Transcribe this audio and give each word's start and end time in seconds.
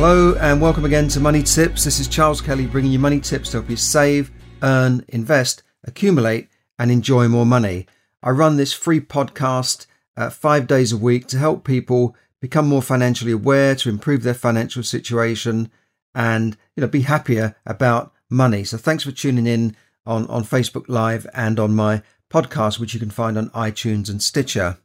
Hello 0.00 0.36
and 0.36 0.60
welcome 0.60 0.84
again 0.84 1.08
to 1.08 1.18
Money 1.18 1.42
Tips. 1.42 1.82
This 1.82 1.98
is 1.98 2.06
Charles 2.06 2.40
Kelly 2.40 2.66
bringing 2.66 2.92
you 2.92 3.00
money 3.00 3.18
tips 3.18 3.50
to 3.50 3.56
help 3.56 3.68
you 3.68 3.74
save, 3.74 4.30
earn, 4.62 5.04
invest, 5.08 5.64
accumulate, 5.82 6.48
and 6.78 6.92
enjoy 6.92 7.26
more 7.26 7.44
money. 7.44 7.84
I 8.22 8.30
run 8.30 8.56
this 8.56 8.72
free 8.72 9.00
podcast 9.00 9.86
uh, 10.16 10.30
five 10.30 10.68
days 10.68 10.92
a 10.92 10.96
week 10.96 11.26
to 11.26 11.38
help 11.38 11.64
people 11.64 12.14
become 12.40 12.68
more 12.68 12.80
financially 12.80 13.32
aware, 13.32 13.74
to 13.74 13.88
improve 13.88 14.22
their 14.22 14.34
financial 14.34 14.84
situation, 14.84 15.68
and 16.14 16.56
you 16.76 16.80
know 16.80 16.86
be 16.86 17.00
happier 17.00 17.56
about 17.66 18.12
money. 18.30 18.62
So 18.62 18.78
thanks 18.78 19.02
for 19.02 19.10
tuning 19.10 19.48
in 19.48 19.74
on 20.06 20.28
on 20.28 20.44
Facebook 20.44 20.84
Live 20.86 21.26
and 21.34 21.58
on 21.58 21.74
my 21.74 22.02
podcast, 22.30 22.78
which 22.78 22.94
you 22.94 23.00
can 23.00 23.10
find 23.10 23.36
on 23.36 23.50
iTunes 23.50 24.08
and 24.08 24.22
Stitcher. 24.22 24.78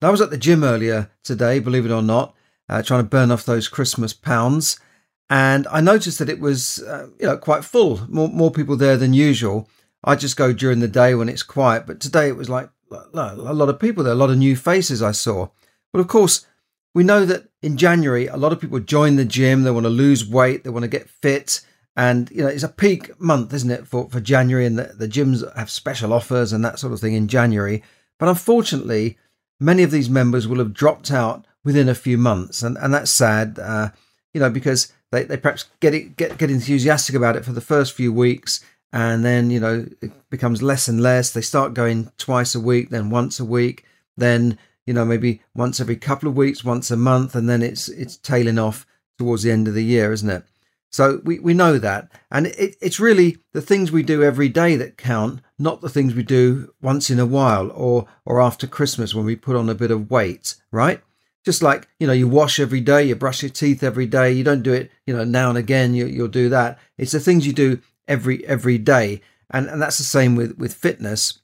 Now, 0.00 0.06
I 0.06 0.12
was 0.12 0.20
at 0.20 0.30
the 0.30 0.38
gym 0.38 0.62
earlier 0.62 1.10
today, 1.24 1.58
believe 1.58 1.84
it 1.84 1.90
or 1.90 2.00
not 2.00 2.36
uh, 2.72 2.82
trying 2.82 3.04
to 3.04 3.08
burn 3.08 3.30
off 3.30 3.44
those 3.44 3.68
Christmas 3.68 4.14
pounds. 4.14 4.80
And 5.28 5.66
I 5.68 5.80
noticed 5.80 6.18
that 6.18 6.28
it 6.28 6.40
was, 6.40 6.82
uh, 6.82 7.08
you 7.20 7.26
know, 7.26 7.36
quite 7.36 7.64
full. 7.64 8.00
More 8.08 8.28
more 8.28 8.50
people 8.50 8.76
there 8.76 8.96
than 8.96 9.12
usual. 9.12 9.68
I 10.04 10.16
just 10.16 10.36
go 10.36 10.52
during 10.52 10.80
the 10.80 10.88
day 10.88 11.14
when 11.14 11.28
it's 11.28 11.42
quiet, 11.42 11.86
but 11.86 12.00
today 12.00 12.28
it 12.28 12.36
was 12.36 12.48
like 12.48 12.70
a 12.90 13.34
lot 13.34 13.68
of 13.68 13.78
people 13.78 14.02
there, 14.02 14.12
a 14.12 14.16
lot 14.16 14.30
of 14.30 14.38
new 14.38 14.56
faces 14.56 15.02
I 15.02 15.12
saw. 15.12 15.48
But 15.92 16.00
of 16.00 16.08
course, 16.08 16.46
we 16.94 17.04
know 17.04 17.24
that 17.26 17.48
in 17.62 17.76
January, 17.76 18.26
a 18.26 18.36
lot 18.36 18.52
of 18.52 18.60
people 18.60 18.80
join 18.80 19.16
the 19.16 19.24
gym. 19.24 19.62
They 19.62 19.70
want 19.70 19.84
to 19.84 19.90
lose 19.90 20.28
weight. 20.28 20.64
They 20.64 20.70
want 20.70 20.84
to 20.84 20.88
get 20.88 21.08
fit. 21.08 21.60
And, 21.94 22.30
you 22.30 22.42
know, 22.42 22.48
it's 22.48 22.62
a 22.62 22.68
peak 22.68 23.20
month, 23.20 23.52
isn't 23.52 23.70
it, 23.70 23.86
for, 23.86 24.08
for 24.08 24.20
January? 24.20 24.66
And 24.66 24.78
the, 24.78 24.94
the 24.96 25.08
gyms 25.08 25.44
have 25.56 25.70
special 25.70 26.12
offers 26.12 26.52
and 26.52 26.64
that 26.64 26.78
sort 26.78 26.92
of 26.92 27.00
thing 27.00 27.14
in 27.14 27.28
January. 27.28 27.82
But 28.18 28.28
unfortunately, 28.28 29.18
many 29.60 29.82
of 29.82 29.90
these 29.90 30.10
members 30.10 30.48
will 30.48 30.58
have 30.58 30.74
dropped 30.74 31.10
out 31.10 31.46
within 31.64 31.88
a 31.88 31.94
few 31.94 32.18
months, 32.18 32.62
and 32.62 32.76
and 32.78 32.92
that's 32.92 33.10
sad. 33.10 33.58
Uh, 33.58 33.90
you 34.34 34.40
know, 34.40 34.50
because 34.50 34.92
they, 35.10 35.24
they 35.24 35.36
perhaps 35.36 35.66
get 35.80 35.94
it 35.94 36.16
get 36.16 36.38
get 36.38 36.50
enthusiastic 36.50 37.14
about 37.14 37.36
it 37.36 37.44
for 37.44 37.52
the 37.52 37.60
first 37.60 37.94
few 37.94 38.12
weeks, 38.12 38.64
and 38.92 39.24
then 39.24 39.50
you 39.50 39.60
know 39.60 39.86
it 40.00 40.30
becomes 40.30 40.62
less 40.62 40.88
and 40.88 41.00
less. 41.00 41.30
They 41.30 41.40
start 41.40 41.74
going 41.74 42.10
twice 42.18 42.54
a 42.54 42.60
week, 42.60 42.90
then 42.90 43.10
once 43.10 43.38
a 43.38 43.44
week, 43.44 43.84
then 44.16 44.58
you 44.86 44.94
know 44.94 45.04
maybe 45.04 45.40
once 45.54 45.80
every 45.80 45.96
couple 45.96 46.28
of 46.28 46.36
weeks, 46.36 46.64
once 46.64 46.90
a 46.90 46.96
month, 46.96 47.34
and 47.34 47.48
then 47.48 47.62
it's 47.62 47.88
it's 47.88 48.16
tailing 48.16 48.58
off 48.58 48.86
towards 49.18 49.42
the 49.42 49.52
end 49.52 49.68
of 49.68 49.74
the 49.74 49.84
year, 49.84 50.12
isn't 50.12 50.30
it? 50.30 50.44
So 50.90 51.22
we, 51.24 51.38
we 51.38 51.54
know 51.54 51.78
that. 51.78 52.12
And 52.30 52.48
it, 52.48 52.76
it's 52.80 53.00
really 53.00 53.38
the 53.52 53.62
things 53.62 53.90
we 53.90 54.02
do 54.02 54.22
every 54.22 54.50
day 54.50 54.76
that 54.76 54.98
count, 54.98 55.40
not 55.58 55.80
the 55.80 55.88
things 55.88 56.14
we 56.14 56.22
do 56.22 56.74
once 56.82 57.08
in 57.08 57.18
a 57.18 57.26
while 57.26 57.70
or 57.70 58.06
or 58.26 58.40
after 58.40 58.66
Christmas 58.66 59.14
when 59.14 59.24
we 59.24 59.36
put 59.36 59.56
on 59.56 59.70
a 59.70 59.74
bit 59.74 59.90
of 59.90 60.10
weight, 60.10 60.56
right? 60.70 61.00
Just 61.44 61.62
like 61.62 61.88
you 61.98 62.06
know 62.06 62.12
you 62.12 62.28
wash 62.28 62.60
every 62.60 62.80
day 62.80 63.04
you 63.04 63.14
brush 63.14 63.42
your 63.42 63.50
teeth 63.50 63.82
every 63.82 64.06
day 64.06 64.32
you 64.32 64.44
don't 64.44 64.62
do 64.62 64.72
it 64.72 64.90
you 65.06 65.16
know 65.16 65.24
now 65.24 65.48
and 65.48 65.58
again 65.58 65.94
you, 65.94 66.06
you'll 66.06 66.28
do 66.28 66.48
that. 66.48 66.78
It's 66.98 67.12
the 67.12 67.20
things 67.20 67.46
you 67.46 67.52
do 67.52 67.80
every 68.08 68.46
every 68.46 68.78
day. 68.78 69.20
And 69.50 69.68
and 69.68 69.80
that's 69.80 69.98
the 69.98 70.04
same 70.04 70.36
with 70.36 70.56
with 70.58 70.74
fitness. 70.74 71.40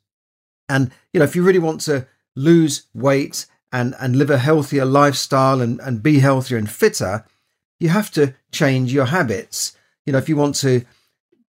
And 0.69 0.91
you 1.13 1.19
know 1.19 1.25
if 1.25 1.37
you 1.37 1.43
really 1.43 1.59
want 1.59 1.81
to 1.83 2.07
lose 2.37 2.87
weight 2.95 3.47
and 3.73 3.95
and 3.99 4.17
live 4.17 4.31
a 4.31 4.39
healthier 4.39 4.85
lifestyle 4.85 5.61
and 5.61 5.81
and 5.81 6.03
be 6.03 6.21
healthier 6.21 6.59
and 6.59 6.71
fitter 6.71 7.25
you 7.81 7.89
have 7.91 8.11
to 8.11 8.35
change 8.51 8.93
your 8.93 9.07
habits. 9.07 9.77
You 10.05 10.13
know 10.13 10.19
if 10.19 10.29
you 10.29 10.37
want 10.37 10.55
to 10.57 10.85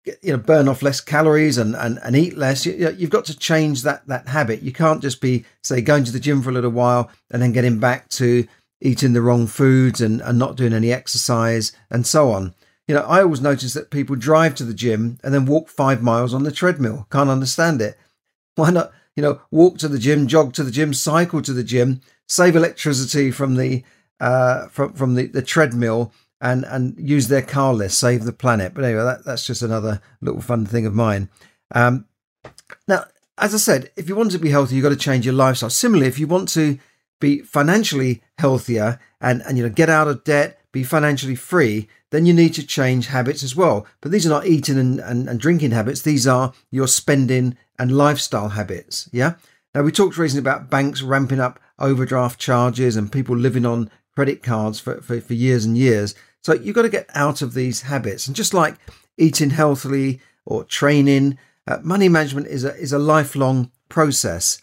you 0.06 0.32
know 0.32 0.38
burn 0.38 0.68
off 0.68 0.82
less 0.82 1.02
calories 1.02 1.58
and 1.58 1.76
and, 1.76 2.00
and 2.04 2.16
eat 2.16 2.38
less. 2.38 2.66
You, 2.66 2.96
you've 2.98 3.10
got 3.10 3.26
to 3.26 3.38
change 3.38 3.84
that 3.84 4.08
that 4.08 4.28
habit. 4.28 4.62
You 4.62 4.72
can't 4.72 5.02
just 5.02 5.22
be 5.22 5.46
say 5.64 5.82
going 5.82 6.04
to 6.06 6.12
the 6.12 6.20
gym 6.20 6.42
for 6.42 6.50
a 6.50 6.54
little 6.54 6.72
while 6.72 7.12
and 7.32 7.42
then 7.42 7.52
getting 7.52 7.80
back 7.80 8.10
to 8.10 8.48
eating 8.82 9.14
the 9.14 9.22
wrong 9.22 9.46
foods 9.46 10.00
and, 10.00 10.22
and 10.22 10.40
not 10.40 10.56
doing 10.56 10.74
any 10.74 10.92
exercise 10.92 11.74
and 11.90 12.08
so 12.08 12.32
on. 12.32 12.54
You 12.88 12.96
know 12.96 13.02
i 13.02 13.22
always 13.22 13.42
notice 13.42 13.74
that 13.74 13.92
people 13.92 14.16
drive 14.16 14.56
to 14.56 14.64
the 14.64 14.74
gym 14.74 15.20
and 15.24 15.34
then 15.34 15.46
walk 15.46 15.70
five 15.70 16.02
miles 16.02 16.34
on 16.34 16.44
the 16.44 16.52
treadmill. 16.52 17.08
Can't 17.12 17.30
understand 17.30 17.82
it. 17.82 17.98
Why 18.56 18.72
not 18.72 18.92
you 19.16 19.24
know 19.24 19.42
walk 19.52 19.78
to 19.80 19.88
the 19.88 20.00
gym 20.00 20.28
jog 20.28 20.54
to 20.54 20.64
the 20.64 20.72
gym 20.72 20.94
cycle 20.94 21.42
to 21.42 21.54
the 21.54 21.64
gym 21.64 22.02
save 22.28 22.56
electricity 22.56 23.32
from 23.32 23.56
the 23.56 23.84
uh, 24.20 24.68
from 24.68 24.94
from 24.94 25.16
the, 25.16 25.28
the 25.28 25.42
treadmill 25.42 26.12
and 26.42 26.66
and 26.66 26.96
use 26.98 27.28
their 27.28 27.42
car 27.42 27.74
less, 27.74 27.96
save 27.96 28.24
the 28.24 28.34
planet. 28.34 28.74
But 28.74 28.84
anyway, 28.86 29.04
that, 29.04 29.26
that's 29.26 29.46
just 29.46 29.62
another 29.62 30.02
little 30.22 30.42
fun 30.42 30.66
thing 30.66 30.86
of 30.86 30.94
mine. 30.94 31.30
Um, 31.74 32.06
now, 32.88 33.06
as 33.38 33.54
I 33.54 33.58
said, 33.58 33.92
if 33.96 34.08
you 34.10 34.16
want 34.16 34.32
to 34.32 34.40
be 34.40 34.50
healthy, 34.50 34.76
you've 34.76 34.84
got 34.84 34.90
to 34.90 34.96
change 34.96 35.26
your 35.26 35.34
lifestyle. 35.34 35.70
Similarly, 35.70 36.08
if 36.08 36.20
you 36.20 36.28
want 36.28 36.50
to 36.50 36.80
be 37.20 37.40
financially 37.40 38.22
healthier 38.38 39.00
and 39.20 39.42
and 39.44 39.58
you 39.58 39.64
know 39.64 39.70
get 39.70 39.90
out 39.90 40.08
of 40.08 40.24
debt, 40.24 40.60
be 40.72 40.84
financially 40.84 41.36
free, 41.36 41.88
then 42.12 42.26
you 42.26 42.34
need 42.34 42.54
to 42.54 42.66
change 42.66 43.08
habits 43.08 43.44
as 43.44 43.56
well. 43.56 43.86
But 44.02 44.12
these 44.12 44.26
are 44.26 44.30
not 44.30 44.46
eating 44.46 44.78
and, 44.78 45.00
and, 45.00 45.28
and 45.28 45.40
drinking 45.40 45.72
habits; 45.72 46.02
these 46.02 46.28
are 46.28 46.54
your 46.72 46.88
spending 46.88 47.58
and 47.78 47.96
lifestyle 47.96 48.50
habits. 48.50 49.10
Yeah. 49.12 49.36
Now 49.76 49.84
we 49.84 49.92
talked 49.92 50.18
recently 50.18 50.42
about 50.42 50.70
banks 50.70 51.02
ramping 51.02 51.40
up 51.40 51.60
overdraft 51.78 52.40
charges 52.40 52.96
and 52.96 53.12
people 53.12 53.38
living 53.38 53.66
on 53.66 53.92
credit 54.16 54.44
cards 54.44 54.80
for, 54.80 55.02
for, 55.02 55.22
for 55.22 55.34
years 55.34 55.64
and 55.64 55.78
years. 55.78 56.16
So 56.42 56.54
you've 56.54 56.76
got 56.76 56.84
to 56.84 56.90
get 56.90 57.10
out 57.14 57.42
of 57.42 57.54
these 57.54 57.82
habits. 57.84 58.28
And 58.28 58.36
just 58.36 58.54
like 58.54 58.76
eating 59.18 59.52
healthily 59.52 60.22
or 60.46 60.64
training, 60.64 61.38
uh, 61.68 61.80
money 61.84 62.10
management 62.10 62.48
is 62.48 62.64
a, 62.64 62.76
is 62.76 62.94
a 62.94 63.00
lifelong 63.00 63.72
process. 63.90 64.62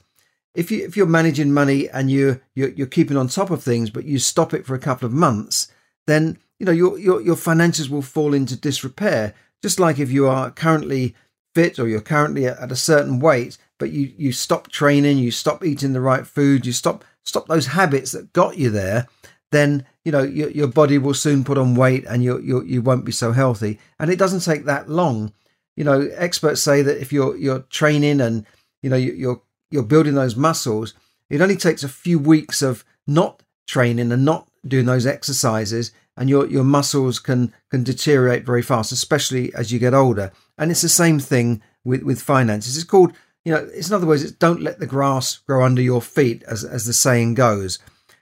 If 0.54 0.70
you 0.70 0.84
if 0.87 0.97
you're 0.97 1.06
managing 1.06 1.53
money 1.53 1.88
and 1.91 2.10
you 2.10 2.41
you're, 2.54 2.70
you're 2.70 2.87
keeping 2.87 3.16
on 3.19 3.28
top 3.28 3.50
of 3.50 3.62
things, 3.62 3.91
but 3.91 4.06
you 4.06 4.19
stop 4.19 4.54
it 4.54 4.64
for 4.64 4.75
a 4.75 4.78
couple 4.78 5.06
of 5.06 5.12
months, 5.12 5.70
then 6.06 6.38
you 6.59 6.64
know 6.64 6.72
your 6.72 6.98
your 6.98 7.20
your 7.20 7.37
finances 7.37 7.91
will 7.91 8.03
fall 8.03 8.32
into 8.32 8.56
disrepair. 8.56 9.34
Just 9.62 9.78
like 9.78 9.98
if 9.98 10.10
you 10.10 10.26
are 10.26 10.50
currently 10.50 11.14
fit 11.54 11.78
or 11.78 11.88
you're 11.88 12.00
currently 12.00 12.47
at 12.47 12.72
a 12.72 12.76
certain 12.76 13.20
weight, 13.20 13.58
but 13.78 13.91
you 13.91 14.14
you 14.16 14.32
stop 14.32 14.69
training, 14.69 15.19
you 15.19 15.31
stop 15.31 15.62
eating 15.62 15.93
the 15.93 16.00
right 16.00 16.26
food, 16.26 16.64
you 16.64 16.72
stop 16.72 17.04
stop 17.22 17.48
those 17.48 17.66
habits 17.66 18.12
that 18.12 18.32
got 18.32 18.56
you 18.56 18.70
there, 18.70 19.08
then 19.53 19.87
you 20.05 20.12
know 20.12 20.23
your, 20.23 20.51
your 20.51 20.69
body 20.69 20.99
will 20.99 21.15
soon 21.15 21.45
put 21.45 21.59
on 21.59 21.75
weight 21.75 22.05
and 22.07 22.23
you 22.23 22.41
you 22.41 22.62
you 22.62 22.83
won't 22.83 23.05
be 23.05 23.12
so 23.12 23.33
healthy. 23.33 23.79
And 23.99 24.11
it 24.11 24.19
doesn't 24.19 24.41
take 24.41 24.65
that 24.65 24.89
long. 24.89 25.33
You 25.77 25.84
know, 25.84 26.09
experts 26.15 26.62
say 26.62 26.83
that 26.83 27.01
if 27.01 27.12
you're 27.12 27.37
you're 27.37 27.61
training 27.61 28.21
and 28.21 28.47
you 28.83 28.91
know 28.91 28.97
you're 28.97 29.43
you're 29.71 29.83
building 29.83 30.15
those 30.15 30.37
muscles, 30.37 30.95
it 31.31 31.41
only 31.41 31.56
takes 31.56 31.83
a 31.83 31.89
few 31.89 32.19
weeks 32.19 32.62
of 32.62 32.85
not 33.06 33.43
training 33.67 34.12
and 34.12 34.25
not 34.25 34.49
doing 34.67 34.87
those 34.87 35.06
exercises, 35.06 35.93
and 36.17 36.29
your 36.29 36.47
your 36.47 36.65
muscles 36.65 37.19
can 37.19 37.53
can 37.71 37.85
deteriorate 37.85 38.45
very 38.45 38.62
fast, 38.62 38.93
especially 38.93 39.55
as 39.55 39.73
you 39.73 39.79
get 39.79 39.95
older. 39.95 40.33
And 40.59 40.71
it's 40.71 40.83
the 40.83 40.89
same 40.89 41.19
thing 41.19 41.62
with 41.85 42.03
with 42.03 42.21
finances. 42.21 42.77
It's 42.77 42.85
called 42.85 43.12
you 43.47 43.53
know, 43.53 43.69
it's 43.73 43.89
in 43.89 43.95
other 43.95 44.09
words, 44.09 44.25
it's 44.25 44.33
don't 44.33 44.61
let 44.61 44.81
the 44.81 44.87
grass 44.87 45.39
grow 45.39 45.65
under 45.65 45.81
your 45.81 46.03
feet, 46.03 46.43
as 46.49 46.65
as 46.65 46.85
the 46.85 46.93
saying 46.93 47.35
goes. 47.35 47.79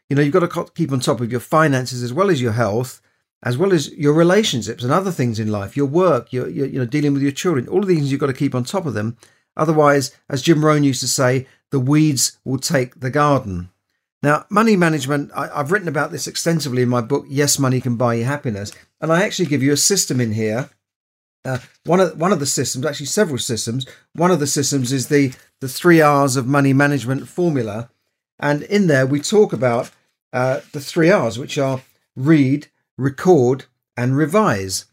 You 0.08 0.16
know, 0.16 0.22
you've 0.22 0.34
got 0.34 0.48
to 0.48 0.70
keep 0.74 0.92
on 0.92 1.00
top 1.00 1.20
of 1.20 1.30
your 1.30 1.40
finances 1.40 2.02
as 2.02 2.12
well 2.12 2.30
as 2.30 2.42
your 2.42 2.52
health, 2.52 3.00
as 3.42 3.56
well 3.56 3.72
as 3.72 3.92
your 3.92 4.12
relationships 4.12 4.82
and 4.82 4.92
other 4.92 5.10
things 5.10 5.38
in 5.38 5.50
life, 5.50 5.76
your 5.76 5.86
work, 5.86 6.32
your, 6.32 6.48
your 6.48 6.66
you 6.66 6.78
know, 6.78 6.86
dealing 6.86 7.12
with 7.12 7.22
your 7.22 7.32
children. 7.32 7.68
All 7.68 7.80
of 7.80 7.88
these 7.88 8.10
you've 8.10 8.20
got 8.20 8.26
to 8.26 8.32
keep 8.32 8.54
on 8.54 8.64
top 8.64 8.86
of 8.86 8.94
them. 8.94 9.16
Otherwise, 9.56 10.16
as 10.28 10.42
Jim 10.42 10.64
Rohn 10.64 10.84
used 10.84 11.00
to 11.00 11.08
say, 11.08 11.46
the 11.70 11.80
weeds 11.80 12.38
will 12.44 12.58
take 12.58 13.00
the 13.00 13.10
garden. 13.10 13.70
Now, 14.22 14.46
money 14.48 14.74
management, 14.74 15.30
I, 15.36 15.48
have 15.54 15.70
written 15.70 15.88
about 15.88 16.10
this 16.10 16.26
extensively 16.26 16.82
in 16.82 16.88
my 16.88 17.02
book, 17.02 17.26
Yes, 17.28 17.58
Money 17.58 17.80
Can 17.80 17.96
Buy 17.96 18.14
You 18.14 18.24
Happiness. 18.24 18.72
And 19.00 19.12
I 19.12 19.22
actually 19.22 19.46
give 19.46 19.62
you 19.62 19.72
a 19.72 19.76
system 19.76 20.18
in 20.18 20.32
here. 20.32 20.70
Uh, 21.44 21.58
one 21.84 22.00
of 22.00 22.18
one 22.18 22.32
of 22.32 22.40
the 22.40 22.46
systems, 22.46 22.86
actually 22.86 23.04
several 23.04 23.36
systems. 23.36 23.84
One 24.14 24.30
of 24.30 24.40
the 24.40 24.46
systems 24.46 24.92
is 24.92 25.08
the 25.08 25.34
the 25.60 25.68
three 25.68 26.00
R's 26.00 26.36
of 26.36 26.46
money 26.46 26.72
management 26.72 27.28
formula, 27.28 27.90
and 28.38 28.62
in 28.62 28.86
there, 28.86 29.06
we 29.06 29.20
talk 29.20 29.52
about 29.52 29.90
uh, 30.32 30.60
the 30.72 30.80
three 30.80 31.10
R's, 31.10 31.38
which 31.38 31.58
are 31.58 31.82
read, 32.16 32.68
record, 32.98 33.66
and 33.96 34.16
revise. 34.16 34.86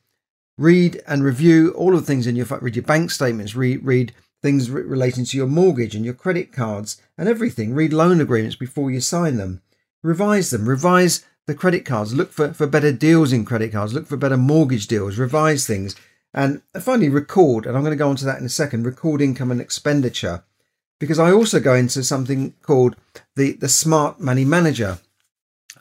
Read 0.57 1.01
and 1.07 1.23
review 1.23 1.71
all 1.71 1.95
of 1.95 2.01
the 2.01 2.05
things 2.05 2.27
in 2.27 2.35
your 2.35 2.45
read 2.45 2.75
your 2.75 2.83
bank 2.83 3.09
statements. 3.09 3.55
Read 3.55 3.83
read 3.83 4.13
things 4.41 4.69
re- 4.69 4.83
relating 4.83 5.25
to 5.25 5.37
your 5.37 5.47
mortgage 5.47 5.95
and 5.95 6.05
your 6.05 6.13
credit 6.13 6.51
cards 6.51 7.01
and 7.17 7.27
everything. 7.27 7.73
Read 7.73 7.93
loan 7.93 8.21
agreements 8.21 8.55
before 8.55 8.91
you 8.91 8.99
sign 9.01 9.37
them. 9.37 9.61
revise 10.03 10.49
them, 10.49 10.67
revise 10.67 11.25
the 11.47 11.55
credit 11.55 11.85
cards, 11.85 12.13
look 12.13 12.31
for, 12.31 12.53
for 12.53 12.67
better 12.67 12.91
deals 12.91 13.33
in 13.33 13.45
credit 13.45 13.71
cards, 13.71 13.93
look 13.93 14.07
for 14.07 14.17
better 14.17 14.37
mortgage 14.37 14.87
deals, 14.87 15.17
revise 15.17 15.65
things. 15.65 15.95
And 16.33 16.61
finally, 16.79 17.09
record, 17.09 17.65
and 17.65 17.75
I'm 17.75 17.83
going 17.83 17.91
to 17.91 17.97
go 17.97 18.09
on 18.09 18.15
to 18.17 18.25
that 18.25 18.39
in 18.39 18.45
a 18.45 18.49
second, 18.49 18.85
record 18.85 19.21
income 19.21 19.51
and 19.51 19.59
expenditure, 19.59 20.43
because 21.01 21.17
I 21.17 21.31
also 21.31 21.59
go 21.59 21.73
into 21.73 22.03
something 22.03 22.53
called 22.61 22.95
the, 23.35 23.53
the 23.53 23.67
Smart 23.67 24.19
Money 24.19 24.45
Manager, 24.45 24.99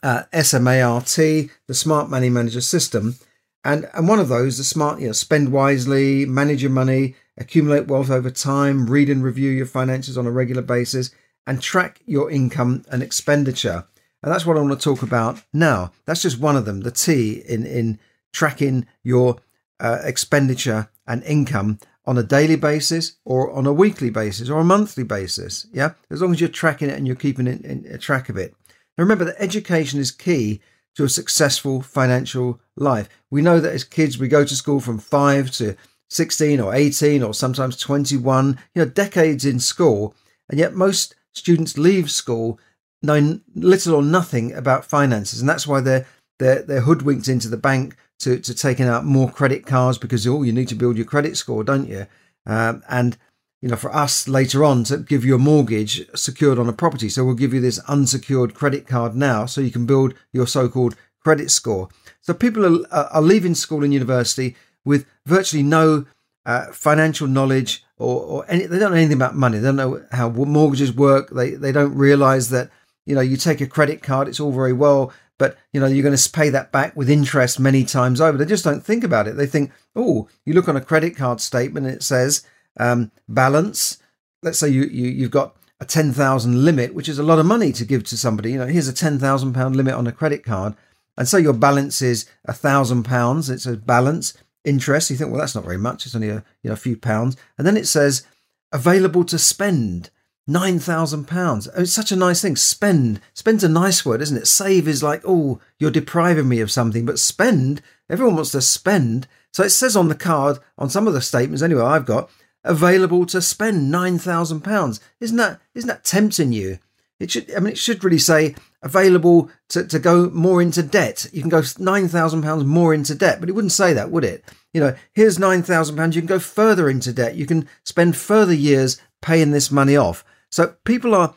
uh, 0.03 0.23
SMART, 0.33 1.05
the 1.05 1.75
Smart 1.75 2.09
Money 2.09 2.31
Manager 2.31 2.63
system. 2.63 3.17
And, 3.63 3.87
and 3.93 4.09
one 4.09 4.19
of 4.19 4.29
those, 4.29 4.57
the 4.57 4.65
smart, 4.65 4.99
you 4.99 5.09
know, 5.09 5.13
spend 5.13 5.53
wisely, 5.53 6.25
manage 6.25 6.63
your 6.63 6.71
money, 6.71 7.17
accumulate 7.37 7.87
wealth 7.87 8.11
over 8.11 8.31
time, 8.31 8.89
read 8.89 9.11
and 9.11 9.23
review 9.23 9.51
your 9.51 9.67
finances 9.67 10.17
on 10.17 10.27
a 10.27 10.31
regular 10.31 10.63
basis, 10.63 11.11
and 11.47 11.61
track 11.61 12.01
your 12.07 12.31
income 12.31 12.87
and 12.91 13.03
expenditure. 13.03 13.85
And 14.23 14.33
that's 14.33 14.47
what 14.47 14.57
I 14.57 14.61
want 14.61 14.81
to 14.81 14.83
talk 14.83 15.03
about 15.03 15.43
now. 15.53 15.93
That's 16.07 16.23
just 16.23 16.41
one 16.41 16.57
of 16.57 16.65
them, 16.65 16.81
the 16.81 16.91
T 16.91 17.43
in, 17.47 17.67
in 17.67 17.99
tracking 18.33 18.87
your 19.03 19.37
uh, 19.79 19.99
expenditure 20.03 20.89
and 21.07 21.23
income 21.25 21.79
on 22.07 22.19
a 22.19 22.23
daily 22.23 22.57
basis 22.57 23.17
or 23.25 23.51
on 23.53 23.67
a 23.67 23.73
weekly 23.73 24.11
basis 24.11 24.49
or 24.49 24.61
a 24.61 24.65
monthly 24.65 25.05
basis. 25.05 25.67
Yeah, 25.73 25.93
as 26.11 26.23
long 26.23 26.33
as 26.33 26.41
you're 26.41 26.49
tracking 26.49 26.89
it 26.89 26.97
and 26.97 27.07
you're 27.07 27.17
keeping 27.17 27.47
it 27.47 27.65
in, 27.65 27.85
in 27.85 27.99
track 27.99 28.29
of 28.29 28.37
it. 28.37 28.55
Now 28.97 29.05
remember 29.05 29.25
that 29.25 29.43
education 29.43 30.01
is 30.01 30.11
key 30.11 30.61
to 30.97 31.05
a 31.05 31.09
successful 31.09 31.83
financial 31.83 32.61
life. 32.77 33.09
We 33.31 33.43
know 33.43 33.61
that 33.61 33.73
as 33.73 33.85
kids 33.85 34.19
we 34.19 34.29
go 34.29 34.45
to 34.45 34.57
school 34.57 34.81
from 34.81 34.99
five 34.99 35.51
to 35.53 35.77
16 36.09 36.61
or 36.61 36.75
18 36.75 37.23
or 37.23 37.33
sometimes 37.33 37.77
21, 37.77 38.59
you 38.75 38.85
know, 38.85 38.91
decades 38.91 39.45
in 39.45 39.61
school, 39.61 40.15
and 40.49 40.59
yet 40.59 40.75
most 40.75 41.15
students 41.33 41.79
leave 41.79 42.11
school 42.11 42.59
knowing 43.03 43.41
little 43.55 43.95
or 43.95 44.03
nothing 44.03 44.53
about 44.53 44.85
finances, 44.85 45.41
and 45.41 45.49
that's 45.49 45.67
why 45.67 45.81
they're 45.81 46.07
they're 46.39 46.63
they're 46.63 46.81
hoodwinked 46.83 47.29
into 47.29 47.49
the 47.49 47.57
bank 47.57 47.97
to 48.21 48.39
to 48.39 48.55
taking 48.55 48.87
out 48.87 49.05
more 49.05 49.31
credit 49.31 49.67
cards 49.67 49.99
because 49.99 50.27
oh 50.27 50.43
you 50.43 50.53
need 50.53 50.69
to 50.69 50.75
build 50.75 50.97
your 50.97 51.07
credit 51.07 51.37
score, 51.37 51.65
don't 51.65 51.89
you? 51.89 52.07
Um, 52.47 52.83
and 52.89 53.17
you 53.61 53.69
know 53.69 53.77
for 53.77 53.95
us 53.95 54.29
later 54.29 54.65
on 54.65 54.85
to 54.85 54.99
give 54.99 55.25
you 55.25 55.35
a 55.35 55.39
mortgage 55.39 56.07
secured 56.15 56.59
on 56.59 56.69
a 56.69 56.73
property, 56.73 57.09
so 57.09 57.25
we'll 57.25 57.35
give 57.35 57.55
you 57.55 57.61
this 57.61 57.79
unsecured 57.81 58.55
credit 58.55 58.87
card 58.87 59.15
now, 59.15 59.47
so 59.47 59.61
you 59.61 59.71
can 59.71 59.87
build 59.87 60.15
your 60.33 60.47
so-called 60.47 60.97
credit 61.23 61.51
score. 61.51 61.89
So 62.21 62.33
people 62.33 62.87
are, 62.87 63.05
are 63.05 63.23
leaving 63.23 63.55
school 63.55 63.85
and 63.85 63.93
university 63.93 64.57
with 64.85 65.07
virtually 65.27 65.63
no 65.63 66.07
uh, 66.47 66.67
financial 66.73 67.27
knowledge 67.27 67.85
or, 67.99 68.23
or 68.23 68.45
any, 68.49 68.65
they 68.65 68.79
don't 68.79 68.93
know 68.93 68.97
anything 68.97 69.17
about 69.17 69.37
money. 69.37 69.59
They 69.59 69.69
don't 69.69 69.77
know 69.77 70.03
how 70.13 70.31
mortgages 70.31 70.93
work. 70.95 71.31
They 71.31 71.51
they 71.51 71.73
don't 71.73 71.95
realize 71.95 72.49
that 72.51 72.71
you 73.07 73.15
know, 73.15 73.21
you 73.21 73.37
take 73.37 73.61
a 73.61 73.67
credit 73.67 74.03
card, 74.03 74.29
it's 74.29 74.41
all 74.41 74.53
very 74.53 74.73
well, 74.73 75.13
but 75.41 75.57
you 75.73 75.81
know, 75.81 75.87
you're 75.87 76.03
going 76.03 76.15
to 76.15 76.31
pay 76.31 76.51
that 76.51 76.71
back 76.71 76.95
with 76.95 77.09
interest 77.09 77.59
many 77.59 77.83
times 77.83 78.21
over. 78.21 78.37
They 78.37 78.45
just 78.45 78.63
don't 78.63 78.85
think 78.85 79.03
about 79.03 79.27
it. 79.27 79.39
They 79.39 79.47
think, 79.47 79.73
oh, 79.97 80.29
you 80.45 80.53
look 80.53 80.69
on 80.69 80.77
a 80.77 80.83
credit 80.83 81.17
card 81.17 81.41
statement 81.41 81.87
and 81.87 81.95
it 81.97 82.03
says 82.03 82.47
um, 82.79 83.11
balance. 83.27 83.97
Let's 84.43 84.59
say 84.59 84.69
you, 84.69 84.83
you 84.83 85.09
you've 85.09 85.31
got 85.31 85.57
a 85.81 85.87
ten 85.87 86.13
thousand 86.13 86.63
limit, 86.63 86.95
which 86.95 87.09
is 87.09 87.19
a 87.19 87.23
lot 87.23 87.39
of 87.39 87.47
money 87.47 87.73
to 87.73 87.87
give 87.87 88.05
to 88.05 88.19
somebody. 88.19 88.53
You 88.53 88.59
know, 88.59 88.67
here's 88.67 88.87
a 88.87 88.93
ten 88.93 89.19
thousand 89.19 89.55
pound 89.55 89.77
limit 89.77 89.95
on 89.95 90.07
a 90.07 90.13
credit 90.13 90.45
card, 90.45 90.75
and 91.17 91.27
so 91.27 91.39
your 91.39 91.55
balance 91.55 92.03
is 92.03 92.29
a 92.45 92.53
thousand 92.53 93.05
pounds. 93.05 93.49
It 93.49 93.63
says 93.63 93.79
balance 93.79 94.35
interest. 94.63 95.09
You 95.09 95.17
think, 95.17 95.31
well, 95.31 95.41
that's 95.41 95.55
not 95.55 95.65
very 95.65 95.79
much. 95.79 96.05
It's 96.05 96.15
only 96.15 96.29
a 96.29 96.45
you 96.63 96.69
know 96.69 96.75
a 96.75 96.77
few 96.77 96.99
pounds, 96.99 97.39
and 97.57 97.67
then 97.67 97.79
it 97.79 97.89
says 97.89 98.27
available 98.73 99.25
to 99.25 99.39
spend 99.39 100.11
nine 100.51 100.79
thousand 100.79 101.27
pounds. 101.27 101.69
Oh, 101.69 101.83
it's 101.83 101.93
such 101.93 102.13
a 102.13 102.17
nice 102.17 102.43
thing. 102.43 102.57
Spend, 102.57 103.21
spend's 103.35 103.65
a 103.65 103.69
nice 103.69 104.05
word, 104.05 104.21
isn't 104.23 104.37
it? 104.37 104.47
Save 104.47 104.89
is 104.89 105.03
like, 105.03 105.23
oh, 105.25 105.61
you're 105.79 105.91
depriving 105.91 106.49
me 106.49 106.61
of 106.61 106.71
something. 106.71 107.07
But 107.07 107.19
spend, 107.19 107.83
everyone 108.09 108.37
wants 108.37 108.53
to 108.53 108.61
spend. 108.61 109.27
So 109.53 109.63
it 109.63 109.71
says 109.71 109.97
on 109.97 110.09
the 110.09 110.15
card, 110.15 110.59
on 110.79 110.91
some 110.91 111.07
of 111.07 111.15
the 111.15 111.21
statements, 111.21 111.63
anyway, 111.63 111.83
I've 111.83 112.07
got 112.07 112.31
available 112.65 113.27
to 113.27 113.41
spend 113.41 113.91
nine 113.91 114.19
thousand 114.19 114.61
pounds. 114.61 115.01
Isn't 115.21 115.39
that 115.39 115.61
isn't 115.75 115.89
that 115.89 116.05
tempting 116.05 116.53
you? 116.53 116.79
It 117.19 117.31
should. 117.31 117.55
I 117.55 117.61
mean, 117.61 117.73
it 117.73 117.79
should 117.79 118.03
really 118.03 118.19
say 118.19 118.55
available 118.83 119.51
to, 119.69 119.87
to 119.87 119.99
go 119.99 120.31
more 120.31 120.63
into 120.63 120.83
debt. 120.83 121.27
You 121.33 121.43
can 121.43 121.51
go 121.51 121.63
nine 121.79 122.09
thousand 122.09 122.43
pounds 122.43 122.65
more 122.65 122.95
into 122.95 123.15
debt, 123.15 123.41
but 123.41 123.49
it 123.49 123.53
wouldn't 123.53 123.73
say 123.73 123.93
that, 123.93 124.11
would 124.11 124.25
it? 124.25 124.45
You 124.73 124.81
know, 124.81 124.97
here's 125.13 125.39
nine 125.39 125.63
thousand 125.63 125.97
pounds. 125.97 126.17
You 126.17 126.23
can 126.23 126.29
go 126.29 126.39
further 126.39 126.89
into 126.89 127.13
debt. 127.13 127.35
You 127.35 127.47
can 127.47 127.69
spend 127.85 128.17
further 128.17 128.55
years 128.55 129.01
paying 129.21 129.51
this 129.51 129.71
money 129.71 129.97
off. 129.97 130.25
So 130.51 130.75
people 130.85 131.15
are 131.15 131.35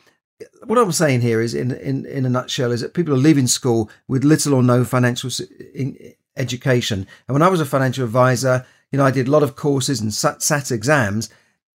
what 0.64 0.78
I'm 0.78 0.92
saying 0.92 1.20
here 1.20 1.40
is, 1.40 1.54
in, 1.54 1.72
in, 1.72 2.06
in 2.06 2.26
a 2.26 2.28
nutshell, 2.28 2.72
is 2.72 2.80
that 2.80 2.94
people 2.94 3.14
are 3.14 3.18
leaving 3.18 3.46
school 3.46 3.90
with 4.08 4.24
little 4.24 4.54
or 4.54 4.62
no 4.62 4.84
financial 4.84 5.30
education. 6.36 7.06
And 7.28 7.34
when 7.34 7.42
I 7.42 7.48
was 7.48 7.60
a 7.60 7.66
financial 7.66 8.04
advisor, 8.04 8.66
you 8.90 8.98
know, 8.98 9.04
I 9.04 9.10
did 9.10 9.28
a 9.28 9.30
lot 9.30 9.42
of 9.42 9.56
courses 9.56 10.00
and 10.00 10.12
sat, 10.12 10.42
sat 10.42 10.70
exams. 10.70 11.30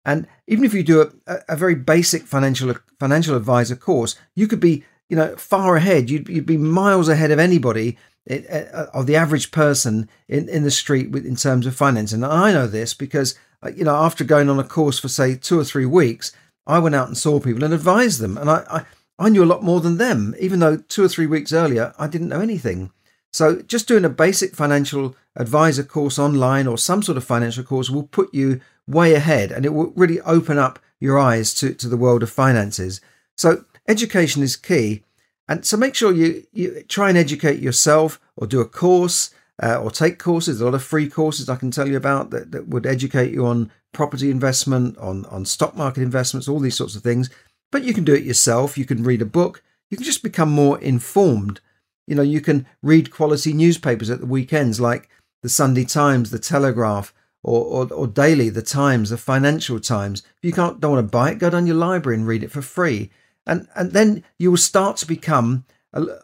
And 0.05 0.27
even 0.47 0.63
if 0.63 0.73
you 0.73 0.83
do 0.83 1.01
a, 1.27 1.39
a, 1.49 1.55
very 1.55 1.75
basic 1.75 2.23
financial 2.23 2.73
financial 2.99 3.35
advisor 3.35 3.75
course, 3.75 4.15
you 4.35 4.47
could 4.47 4.59
be, 4.59 4.83
you 5.09 5.15
know, 5.15 5.35
far 5.35 5.75
ahead. 5.75 6.09
You'd, 6.09 6.29
you'd 6.29 6.45
be 6.45 6.57
miles 6.57 7.09
ahead 7.09 7.31
of 7.31 7.39
anybody 7.39 7.97
eh, 8.29 8.41
eh, 8.47 8.85
of 8.93 9.07
the 9.07 9.15
average 9.15 9.51
person 9.51 10.09
in, 10.27 10.47
in 10.47 10.63
the 10.63 10.71
street 10.71 11.13
in 11.13 11.35
terms 11.35 11.65
of 11.65 11.75
finance. 11.75 12.13
And 12.13 12.25
I 12.25 12.53
know 12.53 12.67
this 12.67 12.93
because, 12.93 13.37
uh, 13.61 13.71
you 13.75 13.83
know, 13.83 13.95
after 13.95 14.23
going 14.23 14.49
on 14.49 14.59
a 14.59 14.63
course 14.63 14.99
for 14.99 15.09
say 15.09 15.35
two 15.35 15.59
or 15.59 15.65
three 15.65 15.85
weeks, 15.85 16.31
I 16.69 16.79
went 16.79 16.95
out 16.95 17.07
and 17.07 17.17
saw 17.17 17.39
people 17.39 17.63
and 17.63 17.73
advised 17.73 18.21
them. 18.21 18.37
And 18.37 18.49
I, 18.49 18.63
I, 18.69 18.85
I 19.17 19.29
knew 19.29 19.43
a 19.43 19.45
lot 19.53 19.63
more 19.63 19.81
than 19.81 19.97
them, 19.97 20.35
even 20.39 20.59
though 20.59 20.77
two 20.77 21.03
or 21.03 21.09
three 21.09 21.27
weeks 21.27 21.51
earlier 21.51 21.93
I 21.97 22.07
didn't 22.07 22.29
know 22.29 22.41
anything. 22.41 22.91
So 23.31 23.61
just 23.61 23.87
doing 23.87 24.05
a 24.05 24.09
basic 24.09 24.55
financial 24.55 25.15
advisor 25.35 25.83
course 25.83 26.17
online 26.17 26.67
or 26.67 26.77
some 26.77 27.03
sort 27.03 27.17
of 27.17 27.23
financial 27.23 27.63
course 27.63 27.89
will 27.89 28.07
put 28.07 28.33
you 28.33 28.61
way 28.87 29.13
ahead 29.13 29.51
and 29.51 29.65
it 29.65 29.73
will 29.73 29.91
really 29.95 30.21
open 30.21 30.57
up 30.57 30.79
your 30.99 31.19
eyes 31.19 31.53
to, 31.55 31.73
to 31.73 31.87
the 31.87 31.97
world 31.97 32.23
of 32.23 32.29
finances. 32.29 33.01
So 33.35 33.65
education 33.87 34.41
is 34.41 34.55
key. 34.55 35.03
And 35.47 35.65
so 35.65 35.77
make 35.77 35.95
sure 35.95 36.11
you, 36.11 36.45
you 36.51 36.83
try 36.87 37.09
and 37.09 37.17
educate 37.17 37.59
yourself 37.59 38.19
or 38.35 38.47
do 38.47 38.61
a 38.61 38.65
course 38.65 39.33
uh, 39.61 39.79
or 39.81 39.91
take 39.91 40.19
courses. 40.19 40.61
a 40.61 40.65
lot 40.65 40.73
of 40.73 40.83
free 40.83 41.09
courses 41.09 41.49
I 41.49 41.55
can 41.55 41.71
tell 41.71 41.87
you 41.87 41.97
about 41.97 42.29
that, 42.29 42.51
that 42.51 42.67
would 42.67 42.85
educate 42.85 43.33
you 43.33 43.45
on 43.45 43.71
property 43.91 44.29
investment, 44.31 44.97
on, 44.97 45.25
on 45.25 45.45
stock 45.45 45.75
market 45.75 46.03
investments, 46.03 46.47
all 46.47 46.59
these 46.59 46.77
sorts 46.77 46.95
of 46.95 47.03
things. 47.03 47.29
But 47.71 47.83
you 47.83 47.93
can 47.93 48.03
do 48.03 48.13
it 48.13 48.23
yourself. 48.23 48.77
You 48.77 48.85
can 48.85 49.03
read 49.03 49.21
a 49.21 49.25
book. 49.25 49.63
You 49.89 49.97
can 49.97 50.05
just 50.05 50.23
become 50.23 50.49
more 50.49 50.79
informed. 50.79 51.61
You 52.07 52.15
know, 52.15 52.21
you 52.21 52.41
can 52.41 52.65
read 52.81 53.11
quality 53.11 53.53
newspapers 53.53 54.09
at 54.09 54.19
the 54.19 54.25
weekends 54.25 54.79
like 54.79 55.09
the 55.43 55.49
Sunday 55.49 55.85
Times, 55.85 56.31
the 56.31 56.39
Telegraph, 56.39 57.13
or, 57.43 57.63
or, 57.63 57.93
or 57.93 58.07
daily, 58.07 58.49
the 58.49 58.61
Times, 58.61 59.09
the 59.09 59.17
Financial 59.17 59.79
Times. 59.79 60.23
If 60.37 60.43
you 60.43 60.51
can't 60.51 60.79
don't 60.79 60.93
want 60.93 61.07
to 61.07 61.11
buy 61.11 61.31
it, 61.31 61.39
go 61.39 61.49
down 61.49 61.67
your 61.67 61.75
library 61.75 62.17
and 62.17 62.27
read 62.27 62.43
it 62.43 62.51
for 62.51 62.61
free. 62.61 63.11
And, 63.45 63.67
and 63.75 63.91
then 63.91 64.23
you 64.37 64.51
will 64.51 64.57
start 64.57 64.97
to 64.97 65.07
become 65.07 65.65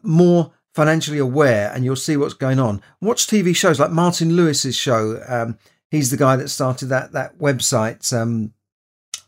more 0.03 0.51
financially 0.74 1.17
aware 1.17 1.72
and 1.74 1.86
you'll 1.86 1.95
see 1.95 2.17
what's 2.17 2.34
going 2.34 2.60
on. 2.60 2.81
Watch 3.01 3.27
TV 3.27 3.55
shows 3.55 3.79
like 3.79 3.91
Martin 3.91 4.36
Lewis's 4.36 4.75
show. 4.75 5.24
Um, 5.27 5.57
he's 5.92 6.12
the 6.12 6.18
guy 6.18 6.36
that 6.36 6.50
started 6.50 6.88
that 6.88 7.12
that 7.13 7.38
website. 7.38 8.12
Um, 8.13 8.54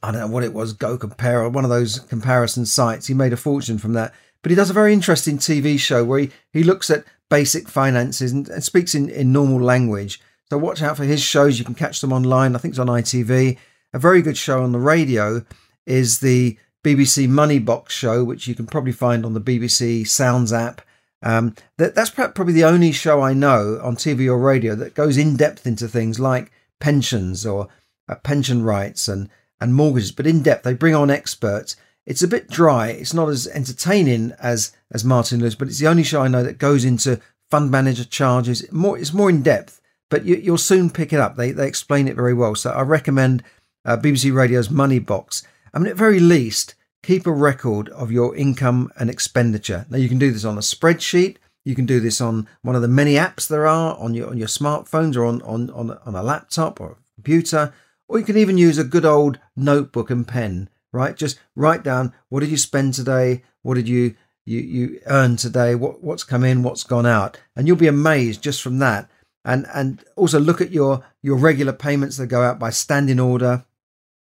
I 0.04 0.12
don't 0.12 0.22
know 0.22 0.28
what 0.28 0.44
it 0.44 0.54
was, 0.54 0.74
Go 0.74 0.98
Compare, 0.98 1.42
or 1.42 1.50
one 1.50 1.64
of 1.64 1.70
those 1.70 2.00
comparison 2.00 2.66
sites. 2.66 3.08
He 3.08 3.14
made 3.14 3.34
a 3.34 3.38
fortune 3.38 3.78
from 3.78 3.94
that. 3.94 4.14
But 4.42 4.52
he 4.52 4.56
does 4.56 4.70
a 4.70 4.74
very 4.74 4.94
interesting 4.94 5.38
TV 5.38 5.80
show 5.80 6.06
where 6.06 6.20
he, 6.20 6.32
he 6.54 6.64
looks 6.64 6.90
at 6.90 7.04
basic 7.30 7.68
finances 7.68 8.32
and, 8.32 8.48
and 8.50 8.64
speaks 8.64 8.94
in, 8.96 9.10
in 9.10 9.34
normal 9.34 9.60
language. 9.60 10.22
So 10.50 10.58
watch 10.58 10.82
out 10.82 10.98
for 10.98 11.04
his 11.04 11.22
shows. 11.22 11.60
You 11.60 11.66
can 11.66 11.76
catch 11.76 12.00
them 12.00 12.14
online. 12.14 12.56
I 12.56 12.60
think 12.60 12.74
it's 12.74 12.80
on 12.80 12.88
ITV. 12.88 13.58
A 13.94 14.00
very 14.00 14.22
good 14.22 14.38
show 14.38 14.64
on 14.64 14.72
the 14.72 14.80
radio 14.80 15.44
is 15.86 16.20
the 16.20 16.58
BBC 16.84 17.28
Money 17.28 17.60
Box 17.60 17.94
show, 17.94 18.24
which 18.24 18.48
you 18.48 18.56
can 18.56 18.68
probably 18.68 18.92
find 18.92 19.26
on 19.26 19.34
the 19.34 19.42
BBC 19.42 20.08
Sounds 20.08 20.54
app. 20.54 20.82
Um, 21.24 21.56
that, 21.78 21.96
that's 21.96 22.12
probably 22.12 22.54
the 22.54 22.64
only 22.64 22.92
show 22.92 23.22
I 23.22 23.34
know 23.34 23.80
on 23.84 23.96
TV 23.96 24.28
or 24.28 24.38
radio 24.38 24.76
that 24.76 24.94
goes 24.94 25.18
in 25.18 25.36
depth 25.36 25.66
into 25.66 25.88
things 25.88 26.20
like 26.20 26.52
pensions 26.80 27.46
or 27.46 27.70
uh, 28.08 28.16
pension 28.16 28.64
rights 28.64 29.08
and, 29.08 29.30
and 29.60 29.74
mortgages, 29.74 30.12
but 30.12 30.28
in 30.28 30.44
depth. 30.44 30.64
They 30.64 30.74
bring 30.74 30.96
on 30.96 31.10
experts. 31.10 31.76
It's 32.06 32.22
a 32.22 32.28
bit 32.28 32.50
dry. 32.50 32.90
It's 32.90 33.14
not 33.14 33.30
as 33.30 33.48
entertaining 33.48 34.34
as 34.40 34.72
as 34.92 35.04
Martin 35.04 35.42
Lewis, 35.42 35.56
but 35.56 35.68
it's 35.68 35.80
the 35.80 35.88
only 35.88 36.04
show 36.04 36.22
I 36.22 36.30
know 36.30 36.44
that 36.44 36.58
goes 36.58 36.86
into 36.86 37.20
fund 37.50 37.70
manager 37.70 38.06
charges. 38.06 38.70
More, 38.72 38.98
it's 38.98 39.14
more 39.14 39.30
in 39.30 39.42
depth, 39.42 39.82
but 40.10 40.24
you, 40.24 40.52
will 40.52 40.58
soon 40.58 40.90
pick 40.90 41.12
it 41.12 41.20
up. 41.20 41.36
They 41.36 41.52
they 41.52 41.68
explain 41.68 42.08
it 42.08 42.16
very 42.16 42.34
well. 42.34 42.56
So 42.56 42.72
I 42.72 42.82
recommend 42.82 43.44
uh, 43.84 43.98
BBC 43.98 44.34
Radio's 44.34 44.70
Money 44.70 45.00
Box. 45.00 45.44
I 45.74 45.80
mean, 45.80 45.88
at 45.88 45.98
very 45.98 46.20
least, 46.20 46.76
keep 47.04 47.26
a 47.26 47.32
record 47.32 47.90
of 47.90 48.12
your 48.12 48.36
income 48.36 48.92
and 48.98 49.10
expenditure. 49.10 49.86
Now 49.90 49.98
you 49.98 50.10
can 50.10 50.20
do 50.20 50.32
this 50.32 50.46
on 50.46 50.58
a 50.58 50.62
spreadsheet. 50.62 51.38
You 51.66 51.76
can 51.76 51.86
do 51.86 52.00
this 52.00 52.22
on 52.22 52.48
one 52.62 52.76
of 52.76 52.82
the 52.82 52.88
many 52.88 53.16
apps 53.16 53.48
there 53.48 53.68
are 53.68 53.98
on 53.98 54.14
your 54.14 54.30
on 54.30 54.38
your 54.38 54.48
smartphones 54.48 55.16
or 55.16 55.26
on 55.26 55.42
on 55.42 55.70
on, 55.72 55.92
on 56.06 56.16
a 56.16 56.24
laptop 56.24 56.80
or 56.80 56.92
a 56.92 57.16
computer, 57.16 57.74
or 58.08 58.20
you 58.20 58.26
can 58.26 58.38
even 58.38 58.58
use 58.58 58.78
a 58.78 58.84
good 58.84 59.06
old 59.06 59.40
notebook 59.56 60.10
and 60.10 60.28
pen. 60.28 60.70
Right, 60.94 61.16
just 61.16 61.38
write 61.56 61.84
down 61.84 62.14
what 62.30 62.40
did 62.40 62.50
you 62.50 62.58
spend 62.58 62.94
today, 62.94 63.44
what 63.62 63.76
did 63.76 63.90
you 63.90 64.16
you, 64.48 64.62
you 64.62 65.00
earn 65.08 65.36
today, 65.36 65.76
what, 65.76 66.02
what's 66.02 66.24
come 66.24 66.44
in, 66.46 66.64
what's 66.64 66.84
gone 66.84 67.06
out. 67.06 67.38
And 67.56 67.68
you'll 67.68 67.76
be 67.76 67.88
amazed 67.88 68.42
just 68.42 68.62
from 68.62 68.80
that. 68.80 69.10
And, 69.44 69.68
and 69.74 70.04
also 70.16 70.40
look 70.40 70.62
at 70.62 70.72
your, 70.72 71.06
your 71.22 71.36
regular 71.36 71.74
payments 71.74 72.18
that 72.18 72.28
go 72.28 72.42
out 72.42 72.58
by 72.58 72.70
standing 72.70 73.20
order 73.20 73.66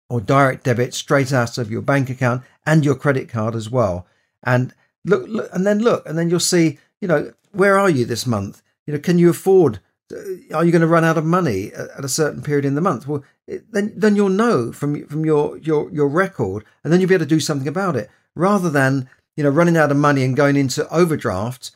or 0.10 0.22
direct 0.22 0.64
debit 0.64 0.94
straight 0.94 1.34
out 1.34 1.58
of 1.58 1.72
your 1.72 1.82
bank 1.82 2.10
account 2.10 2.44
and 2.66 2.86
your 2.86 2.96
credit 2.96 3.30
card 3.30 3.56
as 3.56 3.70
well. 3.70 4.08
And 4.44 4.74
look, 5.06 5.28
look 5.28 5.50
and 5.54 5.66
then 5.66 5.80
look, 5.80 6.08
and 6.08 6.18
then 6.18 6.30
you'll 6.30 6.40
see, 6.40 6.80
you 7.00 7.08
know, 7.08 7.34
where 7.52 7.78
are 7.78 7.90
you 7.90 8.06
this 8.06 8.26
month? 8.26 8.62
You 8.86 8.94
know, 8.94 9.00
can 9.00 9.18
you 9.18 9.30
afford 9.30 9.80
uh, 10.12 10.56
are 10.56 10.66
you 10.66 10.72
going 10.72 10.82
to 10.82 10.88
run 10.88 11.04
out 11.04 11.18
of 11.18 11.26
money 11.26 11.72
at 11.74 12.04
a 12.04 12.10
certain 12.10 12.42
period 12.42 12.66
in 12.66 12.76
the 12.76 12.82
month? 12.82 13.08
Well, 13.08 13.24
then 13.48 13.94
then 13.96 14.16
you'll 14.16 14.30
know 14.30 14.72
from 14.72 15.06
from 15.08 15.26
your 15.26 15.58
your 15.58 15.92
your 15.92 16.08
record, 16.08 16.66
and 16.84 16.92
then 16.92 17.00
you'll 17.00 17.10
be 17.10 17.16
able 17.16 17.26
to 17.26 17.30
do 17.30 17.40
something 17.40 17.68
about 17.68 17.96
it, 17.96 18.10
rather 18.36 18.70
than 18.70 19.10
you 19.36 19.44
know 19.44 19.50
running 19.50 19.78
out 19.78 19.92
of 19.92 19.98
money 19.98 20.24
and 20.24 20.36
going 20.36 20.56
into 20.56 20.88
overdraft 20.90 21.72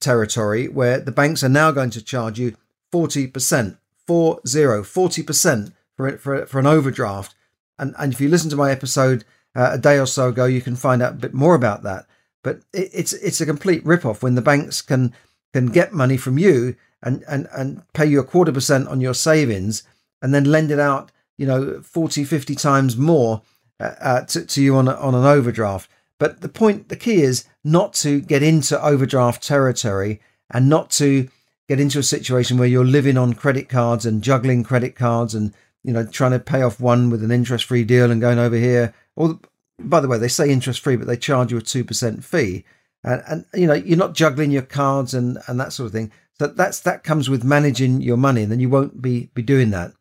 territory 0.00 0.68
where 0.68 1.00
the 1.00 1.12
banks 1.12 1.42
are 1.42 1.48
now 1.48 1.70
going 1.70 1.90
to 1.90 2.02
charge 2.02 2.38
you 2.38 2.56
forty 2.90 3.26
percent, 3.26 3.78
four 4.06 4.40
zero, 4.46 4.82
forty 4.82 5.22
percent 5.22 5.72
for 5.96 6.16
for 6.18 6.46
for 6.46 6.58
an 6.58 6.66
overdraft. 6.66 7.34
And 7.78 7.94
and 7.98 8.12
if 8.12 8.20
you 8.20 8.28
listen 8.28 8.50
to 8.50 8.56
my 8.56 8.70
episode 8.70 9.24
uh, 9.56 9.70
a 9.72 9.78
day 9.78 9.98
or 9.98 10.06
so 10.06 10.28
ago, 10.28 10.44
you 10.44 10.60
can 10.60 10.76
find 10.76 11.02
out 11.02 11.14
a 11.14 11.16
bit 11.16 11.34
more 11.34 11.54
about 11.54 11.82
that. 11.82 12.06
But 12.44 12.60
it, 12.72 12.90
it's 12.92 13.12
it's 13.14 13.40
a 13.40 13.46
complete 13.46 13.84
rip 13.84 14.04
off 14.04 14.22
when 14.22 14.34
the 14.34 14.42
banks 14.42 14.82
can 14.82 15.12
can 15.52 15.66
get 15.66 15.92
money 15.92 16.16
from 16.16 16.38
you 16.38 16.76
and, 17.02 17.24
and, 17.28 17.48
and 17.52 17.82
pay 17.92 18.04
you 18.04 18.20
a 18.20 18.24
quarter 18.24 18.52
percent 18.52 18.88
on 18.88 19.00
your 19.00 19.14
savings 19.14 19.84
and 20.20 20.34
then 20.34 20.44
lend 20.44 20.70
it 20.70 20.80
out, 20.80 21.10
you 21.38 21.46
know, 21.46 21.80
40, 21.80 22.24
50 22.24 22.54
times 22.54 22.96
more 22.96 23.42
uh, 23.80 23.94
uh, 24.00 24.20
to, 24.26 24.44
to 24.44 24.62
you 24.62 24.76
on, 24.76 24.88
a, 24.88 24.94
on 24.94 25.14
an 25.14 25.24
overdraft. 25.24 25.90
But 26.18 26.40
the 26.40 26.48
point, 26.48 26.88
the 26.88 26.96
key 26.96 27.22
is 27.22 27.44
not 27.62 27.94
to 27.94 28.20
get 28.20 28.42
into 28.42 28.82
overdraft 28.84 29.42
territory 29.42 30.20
and 30.50 30.68
not 30.68 30.90
to 30.92 31.28
get 31.68 31.80
into 31.80 31.98
a 31.98 32.02
situation 32.02 32.58
where 32.58 32.68
you're 32.68 32.84
living 32.84 33.18
on 33.18 33.34
credit 33.34 33.68
cards 33.68 34.06
and 34.06 34.22
juggling 34.22 34.62
credit 34.62 34.96
cards 34.96 35.34
and, 35.34 35.52
you 35.84 35.92
know, 35.92 36.06
trying 36.06 36.32
to 36.32 36.38
pay 36.38 36.62
off 36.62 36.80
one 36.80 37.10
with 37.10 37.22
an 37.22 37.30
interest 37.30 37.64
free 37.64 37.84
deal 37.84 38.10
and 38.10 38.20
going 38.20 38.38
over 38.38 38.56
here. 38.56 38.94
Or, 39.16 39.40
by 39.78 40.00
the 40.00 40.08
way, 40.08 40.18
they 40.18 40.28
say 40.28 40.50
interest 40.50 40.80
free, 40.80 40.96
but 40.96 41.08
they 41.08 41.16
charge 41.16 41.50
you 41.50 41.58
a 41.58 41.62
2% 41.62 42.22
fee. 42.22 42.64
And, 43.02 43.22
and, 43.26 43.44
you 43.54 43.66
know, 43.66 43.74
you're 43.74 43.98
not 43.98 44.14
juggling 44.14 44.50
your 44.50 44.62
cards 44.62 45.14
and, 45.14 45.38
and 45.48 45.58
that 45.58 45.72
sort 45.72 45.86
of 45.86 45.92
thing. 45.92 46.12
So 46.38 46.48
that's 46.48 46.80
that 46.80 47.02
comes 47.02 47.30
with 47.30 47.44
managing 47.44 48.02
your 48.02 48.18
money, 48.18 48.42
and 48.42 48.52
then 48.52 48.60
you 48.60 48.68
won't 48.68 49.00
be 49.00 49.30
be 49.34 49.42
doing 49.42 49.70
that. 49.70 49.92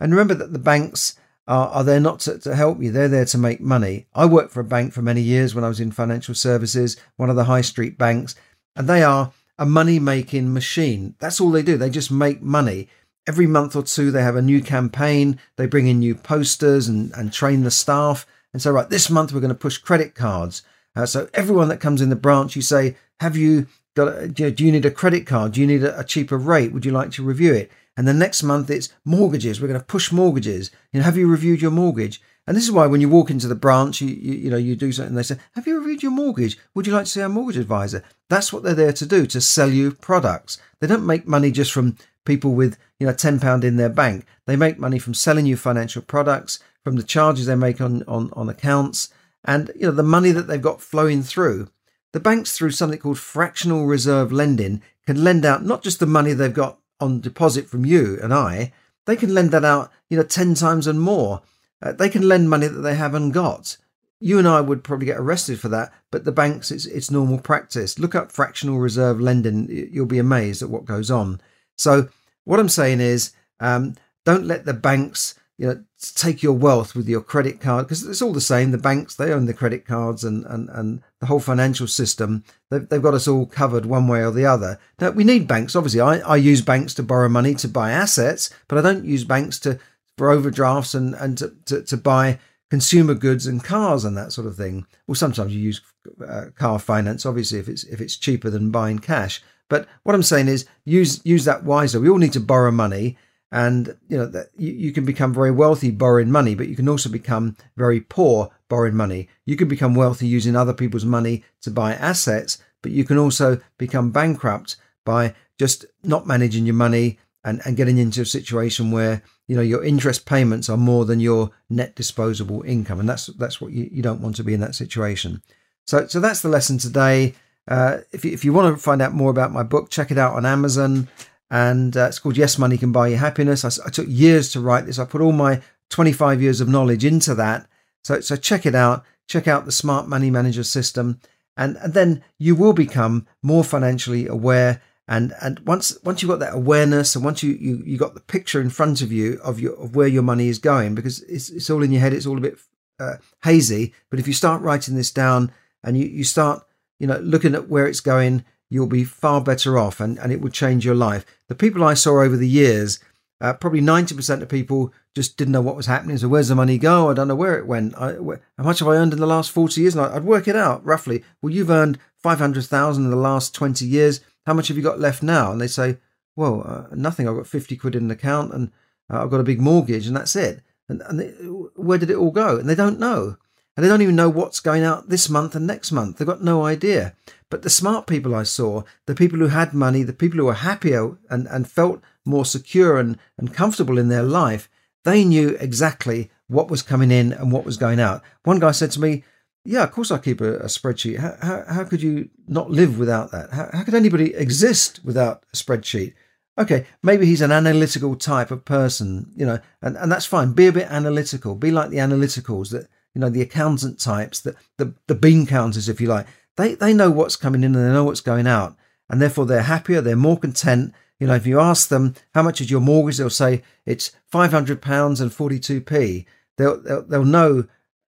And 0.00 0.12
remember 0.12 0.34
that 0.34 0.52
the 0.52 0.58
banks 0.58 1.16
are, 1.46 1.68
are 1.68 1.84
there 1.84 2.00
not 2.00 2.20
to, 2.20 2.38
to 2.40 2.56
help 2.56 2.82
you; 2.82 2.90
they're 2.90 3.08
there 3.08 3.24
to 3.26 3.38
make 3.38 3.60
money. 3.60 4.06
I 4.12 4.26
worked 4.26 4.52
for 4.52 4.60
a 4.60 4.64
bank 4.64 4.92
for 4.92 5.02
many 5.02 5.20
years 5.20 5.54
when 5.54 5.64
I 5.64 5.68
was 5.68 5.78
in 5.78 5.92
financial 5.92 6.34
services, 6.34 6.96
one 7.16 7.30
of 7.30 7.36
the 7.36 7.44
high 7.44 7.60
street 7.60 7.96
banks, 7.96 8.34
and 8.74 8.88
they 8.88 9.04
are 9.04 9.32
a 9.56 9.64
money 9.64 10.00
making 10.00 10.52
machine. 10.52 11.14
That's 11.20 11.40
all 11.40 11.52
they 11.52 11.62
do. 11.62 11.76
They 11.76 11.90
just 11.90 12.10
make 12.10 12.42
money. 12.42 12.88
Every 13.26 13.46
month 13.46 13.76
or 13.76 13.82
two, 13.84 14.10
they 14.10 14.22
have 14.22 14.36
a 14.36 14.42
new 14.42 14.60
campaign. 14.60 15.38
They 15.56 15.66
bring 15.66 15.86
in 15.86 16.00
new 16.00 16.16
posters 16.16 16.88
and, 16.88 17.12
and 17.12 17.32
train 17.32 17.62
the 17.62 17.70
staff. 17.70 18.26
And 18.54 18.62
so, 18.62 18.72
right, 18.72 18.88
this 18.88 19.10
month 19.10 19.32
we're 19.32 19.40
going 19.40 19.50
to 19.50 19.54
push 19.54 19.76
credit 19.76 20.14
cards. 20.14 20.62
Uh, 20.96 21.04
so 21.04 21.28
everyone 21.34 21.68
that 21.68 21.80
comes 21.80 22.00
in 22.00 22.08
the 22.08 22.16
branch, 22.16 22.56
you 22.56 22.62
say, 22.62 22.96
have 23.20 23.36
you 23.36 23.66
Got, 23.94 24.22
A, 24.22 24.28
do 24.28 24.64
you 24.64 24.72
need 24.72 24.84
a 24.84 24.90
credit 24.90 25.24
card? 25.24 25.52
Do 25.52 25.60
you 25.60 25.66
need 25.66 25.84
a, 25.84 26.02
cheaper 26.02 26.36
rate? 26.36 26.72
Would 26.72 26.84
you 26.84 26.90
like 26.90 27.12
to 27.12 27.22
review 27.22 27.54
it? 27.54 27.70
And 27.96 28.08
the 28.08 28.12
next 28.12 28.42
month 28.42 28.68
it's 28.68 28.92
mortgages. 29.04 29.60
We're 29.60 29.68
going 29.68 29.78
to 29.78 29.86
push 29.86 30.10
mortgages. 30.10 30.72
You 30.92 30.98
know, 30.98 31.04
have 31.04 31.16
you 31.16 31.28
reviewed 31.28 31.62
your 31.62 31.70
mortgage? 31.70 32.20
And 32.46 32.56
this 32.56 32.64
is 32.64 32.72
why 32.72 32.86
when 32.86 33.00
you 33.00 33.08
walk 33.08 33.30
into 33.30 33.46
the 33.46 33.54
branch, 33.54 34.00
you, 34.00 34.08
you, 34.08 34.34
you 34.34 34.50
know, 34.50 34.56
you 34.56 34.74
do 34.74 34.90
something. 34.92 35.14
They 35.14 35.22
say, 35.22 35.38
"Have 35.52 35.66
you 35.66 35.78
reviewed 35.78 36.02
your 36.02 36.12
mortgage? 36.12 36.58
Would 36.74 36.86
you 36.86 36.92
like 36.92 37.04
to 37.04 37.10
see 37.10 37.22
our 37.22 37.28
mortgage 37.28 37.56
advisor?" 37.56 38.02
That's 38.28 38.52
what 38.52 38.64
they're 38.64 38.74
there 38.74 38.92
to 38.92 39.06
do 39.06 39.26
to 39.26 39.40
sell 39.40 39.70
you 39.70 39.92
products. 39.92 40.58
They 40.80 40.86
don't 40.86 41.06
make 41.06 41.26
money 41.26 41.50
just 41.50 41.72
from 41.72 41.96
people 42.26 42.52
with 42.52 42.76
you 42.98 43.06
know 43.06 43.14
ten 43.14 43.40
pound 43.40 43.64
in 43.64 43.76
their 43.76 43.88
bank. 43.88 44.26
They 44.46 44.56
make 44.56 44.78
money 44.78 44.98
from 44.98 45.14
selling 45.14 45.46
you 45.46 45.56
financial 45.56 46.02
products, 46.02 46.58
from 46.84 46.96
the 46.96 47.02
charges 47.02 47.46
they 47.46 47.56
make 47.56 47.80
on 47.80 48.04
on 48.04 48.30
on 48.34 48.48
accounts, 48.48 49.12
and 49.44 49.70
you 49.74 49.86
know 49.86 49.92
the 49.92 50.02
money 50.02 50.30
that 50.30 50.46
they've 50.46 50.62
got 50.62 50.80
flowing 50.80 51.22
through. 51.22 51.68
The 52.12 52.20
banks, 52.20 52.56
through 52.56 52.70
something 52.70 53.00
called 53.00 53.18
fractional 53.18 53.86
reserve 53.86 54.30
lending, 54.30 54.82
can 55.04 55.24
lend 55.24 55.44
out 55.44 55.64
not 55.64 55.82
just 55.82 55.98
the 55.98 56.06
money 56.06 56.32
they've 56.32 56.54
got 56.54 56.78
on 57.00 57.20
deposit 57.20 57.68
from 57.68 57.84
you 57.84 58.18
and 58.22 58.32
I, 58.32 58.72
they 59.06 59.16
can 59.16 59.34
lend 59.34 59.50
that 59.50 59.64
out, 59.64 59.90
you 60.08 60.16
know, 60.16 60.22
10 60.22 60.54
times 60.54 60.86
and 60.86 61.00
more. 61.00 61.42
Uh, 61.82 61.92
they 61.92 62.08
can 62.08 62.26
lend 62.26 62.48
money 62.48 62.66
that 62.66 62.80
they 62.80 62.94
haven't 62.94 63.32
got. 63.32 63.76
You 64.20 64.38
and 64.38 64.48
I 64.48 64.60
would 64.60 64.84
probably 64.84 65.06
get 65.06 65.18
arrested 65.18 65.60
for 65.60 65.68
that, 65.68 65.92
but 66.10 66.24
the 66.24 66.32
banks, 66.32 66.70
it's, 66.70 66.86
it's 66.86 67.10
normal 67.10 67.38
practice. 67.38 67.98
Look 67.98 68.14
up 68.14 68.32
fractional 68.32 68.78
reserve 68.78 69.20
lending. 69.20 69.68
You'll 69.68 70.06
be 70.06 70.18
amazed 70.18 70.62
at 70.62 70.70
what 70.70 70.86
goes 70.86 71.10
on. 71.10 71.40
So, 71.76 72.08
what 72.44 72.60
I'm 72.60 72.68
saying 72.68 73.00
is, 73.00 73.32
um, 73.60 73.96
don't 74.24 74.46
let 74.46 74.64
the 74.64 74.72
banks 74.72 75.34
you 75.58 75.66
know 75.66 75.84
take 76.14 76.42
your 76.42 76.52
wealth 76.52 76.94
with 76.94 77.08
your 77.08 77.20
credit 77.20 77.60
card 77.60 77.86
because 77.86 78.04
it's 78.04 78.20
all 78.20 78.32
the 78.32 78.40
same 78.40 78.70
the 78.70 78.78
banks 78.78 79.14
they 79.14 79.32
own 79.32 79.46
the 79.46 79.54
credit 79.54 79.86
cards 79.86 80.24
and 80.24 80.44
and, 80.46 80.68
and 80.70 81.02
the 81.20 81.26
whole 81.26 81.40
financial 81.40 81.86
system 81.86 82.44
they've, 82.70 82.88
they've 82.88 83.02
got 83.02 83.14
us 83.14 83.28
all 83.28 83.46
covered 83.46 83.86
one 83.86 84.08
way 84.08 84.24
or 84.24 84.30
the 84.30 84.44
other. 84.44 84.78
Now 85.00 85.10
we 85.10 85.24
need 85.24 85.46
banks 85.46 85.76
obviously. 85.76 86.00
I, 86.00 86.18
I 86.18 86.36
use 86.36 86.60
banks 86.60 86.94
to 86.94 87.02
borrow 87.02 87.28
money 87.28 87.54
to 87.56 87.68
buy 87.68 87.92
assets 87.92 88.50
but 88.68 88.78
i 88.78 88.82
don't 88.82 89.04
use 89.04 89.24
banks 89.24 89.58
to 89.60 89.78
for 90.18 90.30
overdrafts 90.30 90.94
and 90.94 91.14
and 91.14 91.38
to, 91.38 91.54
to, 91.66 91.82
to 91.82 91.96
buy 91.96 92.38
consumer 92.70 93.14
goods 93.14 93.46
and 93.46 93.62
cars 93.62 94.04
and 94.04 94.16
that 94.16 94.32
sort 94.32 94.46
of 94.46 94.56
thing. 94.56 94.86
Well 95.06 95.14
sometimes 95.14 95.54
you 95.54 95.60
use 95.60 95.80
uh, 96.26 96.46
car 96.56 96.78
finance 96.78 97.24
obviously 97.24 97.60
if 97.60 97.68
it's 97.68 97.84
if 97.84 98.00
it's 98.00 98.16
cheaper 98.16 98.50
than 98.50 98.72
buying 98.72 98.98
cash. 98.98 99.42
But 99.70 99.86
what 100.02 100.14
i'm 100.14 100.22
saying 100.22 100.48
is 100.48 100.66
use 100.84 101.24
use 101.24 101.44
that 101.44 101.64
wisely. 101.64 102.00
We 102.00 102.10
all 102.10 102.18
need 102.18 102.32
to 102.32 102.40
borrow 102.40 102.72
money 102.72 103.16
and 103.54 103.96
you 104.08 104.18
know 104.18 104.26
that 104.26 104.48
you, 104.56 104.72
you 104.72 104.92
can 104.92 105.04
become 105.04 105.32
very 105.32 105.52
wealthy 105.52 105.92
borrowing 105.92 106.30
money 106.30 106.56
but 106.56 106.66
you 106.66 106.74
can 106.74 106.88
also 106.88 107.08
become 107.08 107.56
very 107.76 108.00
poor 108.00 108.50
borrowing 108.68 108.96
money. 108.96 109.28
You 109.46 109.56
can 109.56 109.68
become 109.68 109.94
wealthy 109.94 110.26
using 110.26 110.56
other 110.56 110.74
people's 110.74 111.04
money 111.04 111.44
to 111.62 111.70
buy 111.70 111.94
assets 111.94 112.58
but 112.82 112.90
you 112.90 113.04
can 113.04 113.16
also 113.16 113.60
become 113.78 114.10
bankrupt 114.10 114.76
by 115.04 115.34
just 115.56 115.86
not 116.02 116.26
managing 116.26 116.66
your 116.66 116.74
money 116.74 117.18
and, 117.44 117.62
and 117.64 117.76
getting 117.76 117.98
into 117.98 118.22
a 118.22 118.26
situation 118.26 118.90
where 118.90 119.22
you 119.46 119.54
know 119.54 119.62
your 119.62 119.84
interest 119.84 120.26
payments 120.26 120.68
are 120.68 120.76
more 120.76 121.04
than 121.04 121.20
your 121.20 121.52
net 121.70 121.94
disposable 121.94 122.62
income. 122.62 122.98
And 122.98 123.08
that's 123.08 123.26
that's 123.26 123.60
what 123.60 123.70
you, 123.70 123.88
you 123.92 124.02
don't 124.02 124.20
want 124.20 124.34
to 124.36 124.44
be 124.44 124.54
in 124.54 124.60
that 124.60 124.74
situation. 124.74 125.42
So 125.86 126.08
so 126.08 126.18
that's 126.18 126.42
the 126.42 126.48
lesson 126.48 126.78
today. 126.78 127.34
Uh, 127.66 127.98
if, 128.12 128.26
you, 128.26 128.32
if 128.32 128.44
you 128.44 128.52
want 128.52 128.76
to 128.76 128.82
find 128.82 129.00
out 129.00 129.14
more 129.14 129.30
about 129.30 129.50
my 129.50 129.62
book 129.62 129.88
check 129.88 130.10
it 130.10 130.18
out 130.18 130.34
on 130.34 130.44
amazon 130.44 131.08
and 131.50 131.96
uh, 131.96 132.06
it's 132.06 132.18
called 132.18 132.36
Yes 132.36 132.58
Money 132.58 132.78
Can 132.78 132.92
Buy 132.92 133.08
You 133.08 133.16
Happiness. 133.16 133.64
I, 133.64 133.86
I, 133.86 133.90
took 133.90 134.06
years 134.08 134.50
to 134.52 134.60
write 134.60 134.86
this. 134.86 134.98
I 134.98 135.04
put 135.04 135.20
all 135.20 135.32
my 135.32 135.60
25 135.90 136.42
years 136.42 136.60
of 136.60 136.68
knowledge 136.68 137.04
into 137.04 137.34
that. 137.34 137.68
So, 138.02 138.20
so 138.20 138.36
check 138.36 138.66
it 138.66 138.74
out. 138.74 139.04
Check 139.28 139.46
out 139.48 139.64
the 139.64 139.72
Smart 139.72 140.08
Money 140.08 140.30
Manager 140.30 140.64
system, 140.64 141.20
and, 141.56 141.76
and 141.78 141.94
then 141.94 142.22
you 142.38 142.54
will 142.54 142.74
become 142.74 143.26
more 143.42 143.64
financially 143.64 144.26
aware. 144.26 144.82
And 145.06 145.34
and 145.40 145.60
once 145.60 145.96
once 146.02 146.20
you've 146.22 146.30
got 146.30 146.40
that 146.40 146.54
awareness, 146.54 147.14
and 147.14 147.24
once 147.24 147.42
you 147.42 147.52
you 147.52 147.82
you 147.84 147.96
got 147.96 148.14
the 148.14 148.20
picture 148.20 148.60
in 148.60 148.70
front 148.70 149.00
of 149.00 149.12
you 149.12 149.38
of 149.42 149.60
your 149.60 149.74
of 149.74 149.94
where 149.94 150.08
your 150.08 150.22
money 150.22 150.48
is 150.48 150.58
going, 150.58 150.94
because 150.94 151.22
it's 151.22 151.50
it's 151.50 151.70
all 151.70 151.82
in 151.82 151.92
your 151.92 152.00
head. 152.00 152.12
It's 152.12 152.26
all 152.26 152.38
a 152.38 152.40
bit 152.40 152.58
uh, 152.98 153.16
hazy. 153.42 153.94
But 154.10 154.18
if 154.18 154.26
you 154.26 154.32
start 154.32 154.62
writing 154.62 154.94
this 154.94 155.10
down 155.10 155.52
and 155.82 155.96
you 155.96 156.06
you 156.06 156.24
start 156.24 156.66
you 156.98 157.06
know 157.06 157.18
looking 157.18 157.54
at 157.54 157.68
where 157.68 157.86
it's 157.86 158.00
going 158.00 158.44
you'll 158.70 158.86
be 158.86 159.04
far 159.04 159.40
better 159.40 159.78
off 159.78 160.00
and, 160.00 160.18
and 160.18 160.32
it 160.32 160.40
will 160.40 160.50
change 160.50 160.84
your 160.84 160.94
life. 160.94 161.24
The 161.48 161.54
people 161.54 161.84
I 161.84 161.94
saw 161.94 162.22
over 162.22 162.36
the 162.36 162.48
years, 162.48 162.98
uh, 163.40 163.52
probably 163.54 163.80
90% 163.80 164.42
of 164.42 164.48
people 164.48 164.92
just 165.14 165.36
didn't 165.36 165.52
know 165.52 165.60
what 165.60 165.76
was 165.76 165.86
happening. 165.86 166.18
So, 166.18 166.28
where's 166.28 166.48
the 166.48 166.54
money 166.54 166.78
go? 166.78 167.10
I 167.10 167.14
don't 167.14 167.28
know 167.28 167.34
where 167.34 167.58
it 167.58 167.66
went. 167.66 167.94
I, 167.96 168.12
where, 168.12 168.40
how 168.56 168.64
much 168.64 168.78
have 168.78 168.88
I 168.88 168.96
earned 168.96 169.12
in 169.12 169.20
the 169.20 169.26
last 169.26 169.50
40 169.50 169.80
years? 169.80 169.94
And 169.94 170.04
I'd 170.04 170.24
work 170.24 170.48
it 170.48 170.56
out 170.56 170.84
roughly. 170.84 171.22
Well, 171.40 171.52
you've 171.52 171.70
earned 171.70 171.98
500,000 172.22 173.04
in 173.04 173.10
the 173.10 173.16
last 173.16 173.54
20 173.54 173.84
years. 173.84 174.20
How 174.46 174.54
much 174.54 174.68
have 174.68 174.76
you 174.76 174.82
got 174.82 175.00
left 175.00 175.22
now? 175.22 175.52
And 175.52 175.60
they 175.60 175.66
say, 175.66 175.98
well, 176.36 176.62
uh, 176.66 176.94
nothing. 176.94 177.28
I've 177.28 177.36
got 177.36 177.46
50 177.46 177.76
quid 177.76 177.94
in 177.94 178.04
an 178.04 178.10
account 178.10 178.52
and 178.52 178.72
uh, 179.12 179.22
I've 179.22 179.30
got 179.30 179.40
a 179.40 179.44
big 179.44 179.60
mortgage 179.60 180.06
and 180.06 180.16
that's 180.16 180.36
it. 180.36 180.62
And, 180.88 181.02
and 181.02 181.20
they, 181.20 181.28
where 181.76 181.98
did 181.98 182.10
it 182.10 182.16
all 182.16 182.30
go? 182.30 182.56
And 182.58 182.68
they 182.68 182.74
don't 182.74 182.98
know. 182.98 183.36
And 183.76 183.84
they 183.84 183.88
don't 183.88 184.02
even 184.02 184.16
know 184.16 184.28
what's 184.28 184.60
going 184.60 184.84
out 184.84 185.08
this 185.08 185.28
month 185.28 185.54
and 185.56 185.66
next 185.66 185.90
month. 185.90 186.18
They've 186.18 186.28
got 186.28 186.42
no 186.42 186.64
idea. 186.64 187.14
But 187.50 187.62
the 187.62 187.70
smart 187.70 188.06
people 188.06 188.34
I 188.34 188.44
saw, 188.44 188.82
the 189.06 189.14
people 189.14 189.38
who 189.38 189.48
had 189.48 189.74
money, 189.74 190.02
the 190.02 190.12
people 190.12 190.38
who 190.38 190.46
were 190.46 190.54
happier 190.54 191.16
and, 191.28 191.46
and 191.48 191.68
felt 191.70 192.00
more 192.24 192.44
secure 192.44 192.98
and, 192.98 193.18
and 193.36 193.54
comfortable 193.54 193.98
in 193.98 194.08
their 194.08 194.22
life, 194.22 194.68
they 195.04 195.24
knew 195.24 195.56
exactly 195.60 196.30
what 196.46 196.70
was 196.70 196.82
coming 196.82 197.10
in 197.10 197.32
and 197.32 197.52
what 197.52 197.64
was 197.64 197.76
going 197.76 198.00
out. 198.00 198.22
One 198.44 198.60
guy 198.60 198.72
said 198.72 198.90
to 198.92 199.00
me, 199.00 199.24
Yeah, 199.64 199.82
of 199.82 199.92
course 199.92 200.10
I 200.10 200.18
keep 200.18 200.40
a, 200.40 200.56
a 200.56 200.66
spreadsheet. 200.66 201.18
How, 201.18 201.36
how, 201.40 201.64
how, 201.68 201.84
could 201.84 202.02
you 202.02 202.30
not 202.46 202.70
live 202.70 202.98
without 202.98 203.30
that? 203.32 203.52
How, 203.52 203.70
how 203.72 203.84
could 203.84 203.94
anybody 203.94 204.34
exist 204.34 205.00
without 205.04 205.44
a 205.52 205.56
spreadsheet? 205.56 206.14
Okay, 206.56 206.86
maybe 207.02 207.26
he's 207.26 207.40
an 207.40 207.50
analytical 207.50 208.14
type 208.14 208.52
of 208.52 208.64
person, 208.64 209.32
you 209.36 209.44
know, 209.44 209.58
and, 209.82 209.96
and 209.96 210.10
that's 210.10 210.26
fine. 210.26 210.52
Be 210.52 210.68
a 210.68 210.72
bit 210.72 210.88
analytical. 210.88 211.56
Be 211.56 211.72
like 211.72 211.90
the 211.90 211.96
analyticals 211.96 212.70
that, 212.70 212.88
you 213.14 213.20
know, 213.20 213.30
the 213.30 213.42
accountant 213.42 214.00
types, 214.00 214.40
the, 214.40 214.56
the, 214.76 214.94
the 215.06 215.14
bean 215.14 215.46
counters, 215.46 215.88
if 215.88 216.00
you 216.00 216.08
like 216.08 216.26
they, 216.56 216.74
they 216.74 216.92
know 216.92 217.10
what's 217.10 217.36
coming 217.36 217.64
in 217.64 217.74
and 217.74 217.84
they 217.84 217.92
know 217.92 218.04
what's 218.04 218.20
going 218.20 218.46
out. 218.46 218.76
And 219.08 219.20
therefore 219.20 219.46
they're 219.46 219.62
happier, 219.62 220.00
they're 220.00 220.16
more 220.16 220.38
content. 220.38 220.94
You 221.20 221.26
know, 221.26 221.34
if 221.34 221.46
you 221.46 221.60
ask 221.60 221.88
them 221.88 222.14
how 222.34 222.42
much 222.42 222.60
is 222.60 222.70
your 222.70 222.80
mortgage, 222.80 223.18
they'll 223.18 223.30
say 223.30 223.62
it's 223.86 224.12
five 224.26 224.50
hundred 224.50 224.82
pounds 224.82 225.20
and 225.20 225.32
forty 225.32 225.58
two 225.58 225.80
p. 225.80 226.26
They'll, 226.56 226.80
they'll 226.80 227.02
they'll 227.02 227.24
know 227.24 227.66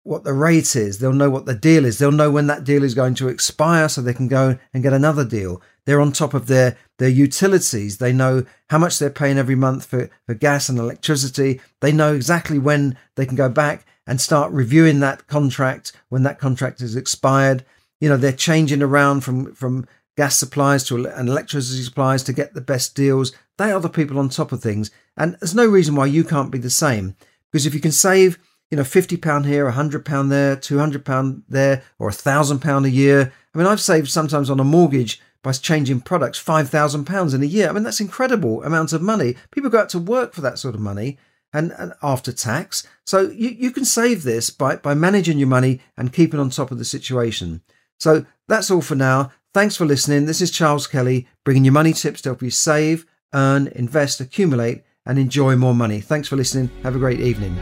what 0.04 0.25
the 0.25 0.32
rate 0.32 0.75
is. 0.76 0.99
They'll 0.99 1.12
know 1.12 1.30
what 1.30 1.47
the 1.47 1.54
deal 1.54 1.85
is. 1.85 1.99
They'll 1.99 2.12
know 2.12 2.30
when 2.30 2.47
that 2.49 2.64
deal 2.64 2.85
is 2.85 2.94
going 2.94 3.14
to 3.16 3.28
expire, 3.28 3.88
so 3.88 4.00
they 4.00 4.14
can 4.14 4.28
go 4.28 4.59
and 4.75 4.82
get 4.82 4.92
another 4.92 5.25
deal. 5.25 5.62
They're 5.85 6.00
on 6.00 6.12
top 6.12 6.35
of 6.35 6.47
their 6.47 6.76
their 6.99 7.09
utilities. 7.09 7.99
They 7.99 8.12
know 8.12 8.44
how 8.71 8.78
much 8.78 8.99
they're 8.99 9.11
paying 9.11 9.38
every 9.38 9.56
month 9.56 9.87
for, 9.87 10.11
for 10.26 10.35
gas 10.35 10.68
and 10.68 10.78
electricity. 10.78 11.61
They 11.80 11.92
know 11.92 12.14
exactly 12.14 12.59
when 12.59 12.97
they 13.16 13.26
can 13.26 13.37
go 13.37 13.49
back 13.49 13.87
and 14.06 14.21
start 14.21 14.52
reviewing 14.52 15.00
that 15.00 15.26
contract 15.26 15.92
when 16.09 16.23
that 16.25 16.38
contract 16.38 16.80
is 16.80 16.97
expired. 16.97 17.64
You 18.00 18.09
know, 18.09 18.16
they're 18.16 18.32
changing 18.32 18.82
around 18.82 19.23
from 19.23 19.54
from 19.54 19.87
gas 20.16 20.37
supplies 20.37 20.85
to 20.85 21.06
and 21.06 21.28
electricity 21.28 21.82
supplies 21.82 22.23
to 22.25 22.32
get 22.32 22.54
the 22.54 22.61
best 22.61 22.94
deals. 22.94 23.32
They 23.59 23.71
are 23.71 23.80
the 23.80 23.88
people 23.88 24.18
on 24.18 24.28
top 24.28 24.52
of 24.52 24.62
things, 24.62 24.90
and 25.16 25.37
there's 25.40 25.54
no 25.54 25.66
reason 25.66 25.94
why 25.94 26.06
you 26.06 26.25
can't 26.25 26.50
be 26.50 26.59
the 26.59 26.71
same. 26.71 27.16
Because 27.50 27.66
if 27.66 27.75
you 27.75 27.80
can 27.80 27.92
save 27.92 28.38
you 28.73 28.76
know, 28.76 28.85
fifty 28.85 29.18
pound 29.18 29.44
here, 29.44 29.71
hundred 29.71 30.06
pound 30.06 30.32
there, 30.32 30.56
two 30.56 30.78
hundred 30.78 31.04
pound 31.04 31.42
there, 31.47 31.82
or 31.99 32.09
a 32.09 32.12
thousand 32.12 32.61
pound 32.61 32.87
a 32.87 32.90
year. 32.90 33.30
I 33.54 33.59
mean, 33.59 33.66
I've 33.66 33.82
saved 33.82 34.09
sometimes 34.09 34.49
on 34.49 34.59
a 34.59 34.64
mortgage 34.64 35.21
by 35.42 35.52
changing 35.52 36.00
products 36.00 36.38
five 36.38 36.71
thousand 36.71 37.04
pounds 37.04 37.35
in 37.35 37.42
a 37.42 37.47
year. 37.47 37.68
I 37.68 37.73
mean, 37.73 37.82
that's 37.82 38.00
incredible 38.00 38.64
amounts 38.64 38.94
of 38.94 39.02
money. 39.02 39.37
People 39.50 39.68
go 39.68 39.80
out 39.80 39.90
to 39.90 39.99
work 39.99 40.32
for 40.32 40.40
that 40.40 40.59
sort 40.59 40.75
of 40.75 40.80
money, 40.80 41.18
and, 41.52 41.73
and 41.78 41.92
after 42.02 42.32
tax. 42.32 42.87
So 43.04 43.30
you, 43.30 43.50
you 43.50 43.71
can 43.71 43.85
save 43.85 44.23
this 44.23 44.50
by 44.50 44.76
by 44.76 44.94
managing 44.94 45.38
your 45.38 45.49
money 45.49 45.80
and 45.97 46.12
keeping 46.12 46.40
on 46.40 46.50
top 46.50 46.71
of 46.71 46.78
the 46.78 46.85
situation. 46.85 47.62
So 47.99 48.26
that's 48.49 48.71
all 48.71 48.82
for 48.82 48.94
now. 48.94 49.32
Thanks 49.54 49.76
for 49.76 49.85
listening. 49.85 50.26
This 50.26 50.40
is 50.40 50.50
Charles 50.50 50.87
Kelly 50.87 51.28
bringing 51.44 51.64
you 51.64 51.73
money 51.73 51.92
tips 51.92 52.23
to 52.23 52.30
help 52.30 52.42
you 52.42 52.50
save, 52.50 53.06
earn, 53.35 53.68
invest, 53.68 54.21
accumulate, 54.21 54.82
and 55.04 55.18
enjoy 55.18 55.56
more 55.56 55.75
money. 55.75 56.00
Thanks 56.00 56.28
for 56.28 56.37
listening. 56.37 56.71
Have 56.82 56.97
a 56.97 56.99
great 56.99 57.21
evening. 57.21 57.56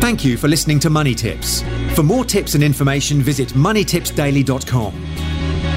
Thank 0.00 0.24
you 0.24 0.36
for 0.36 0.48
listening 0.48 0.78
to 0.80 0.90
Money 0.90 1.14
Tips. 1.14 1.62
For 1.94 2.02
more 2.02 2.24
tips 2.24 2.54
and 2.54 2.62
information, 2.62 3.20
visit 3.22 3.48
moneytipsdaily.com. 3.50 5.25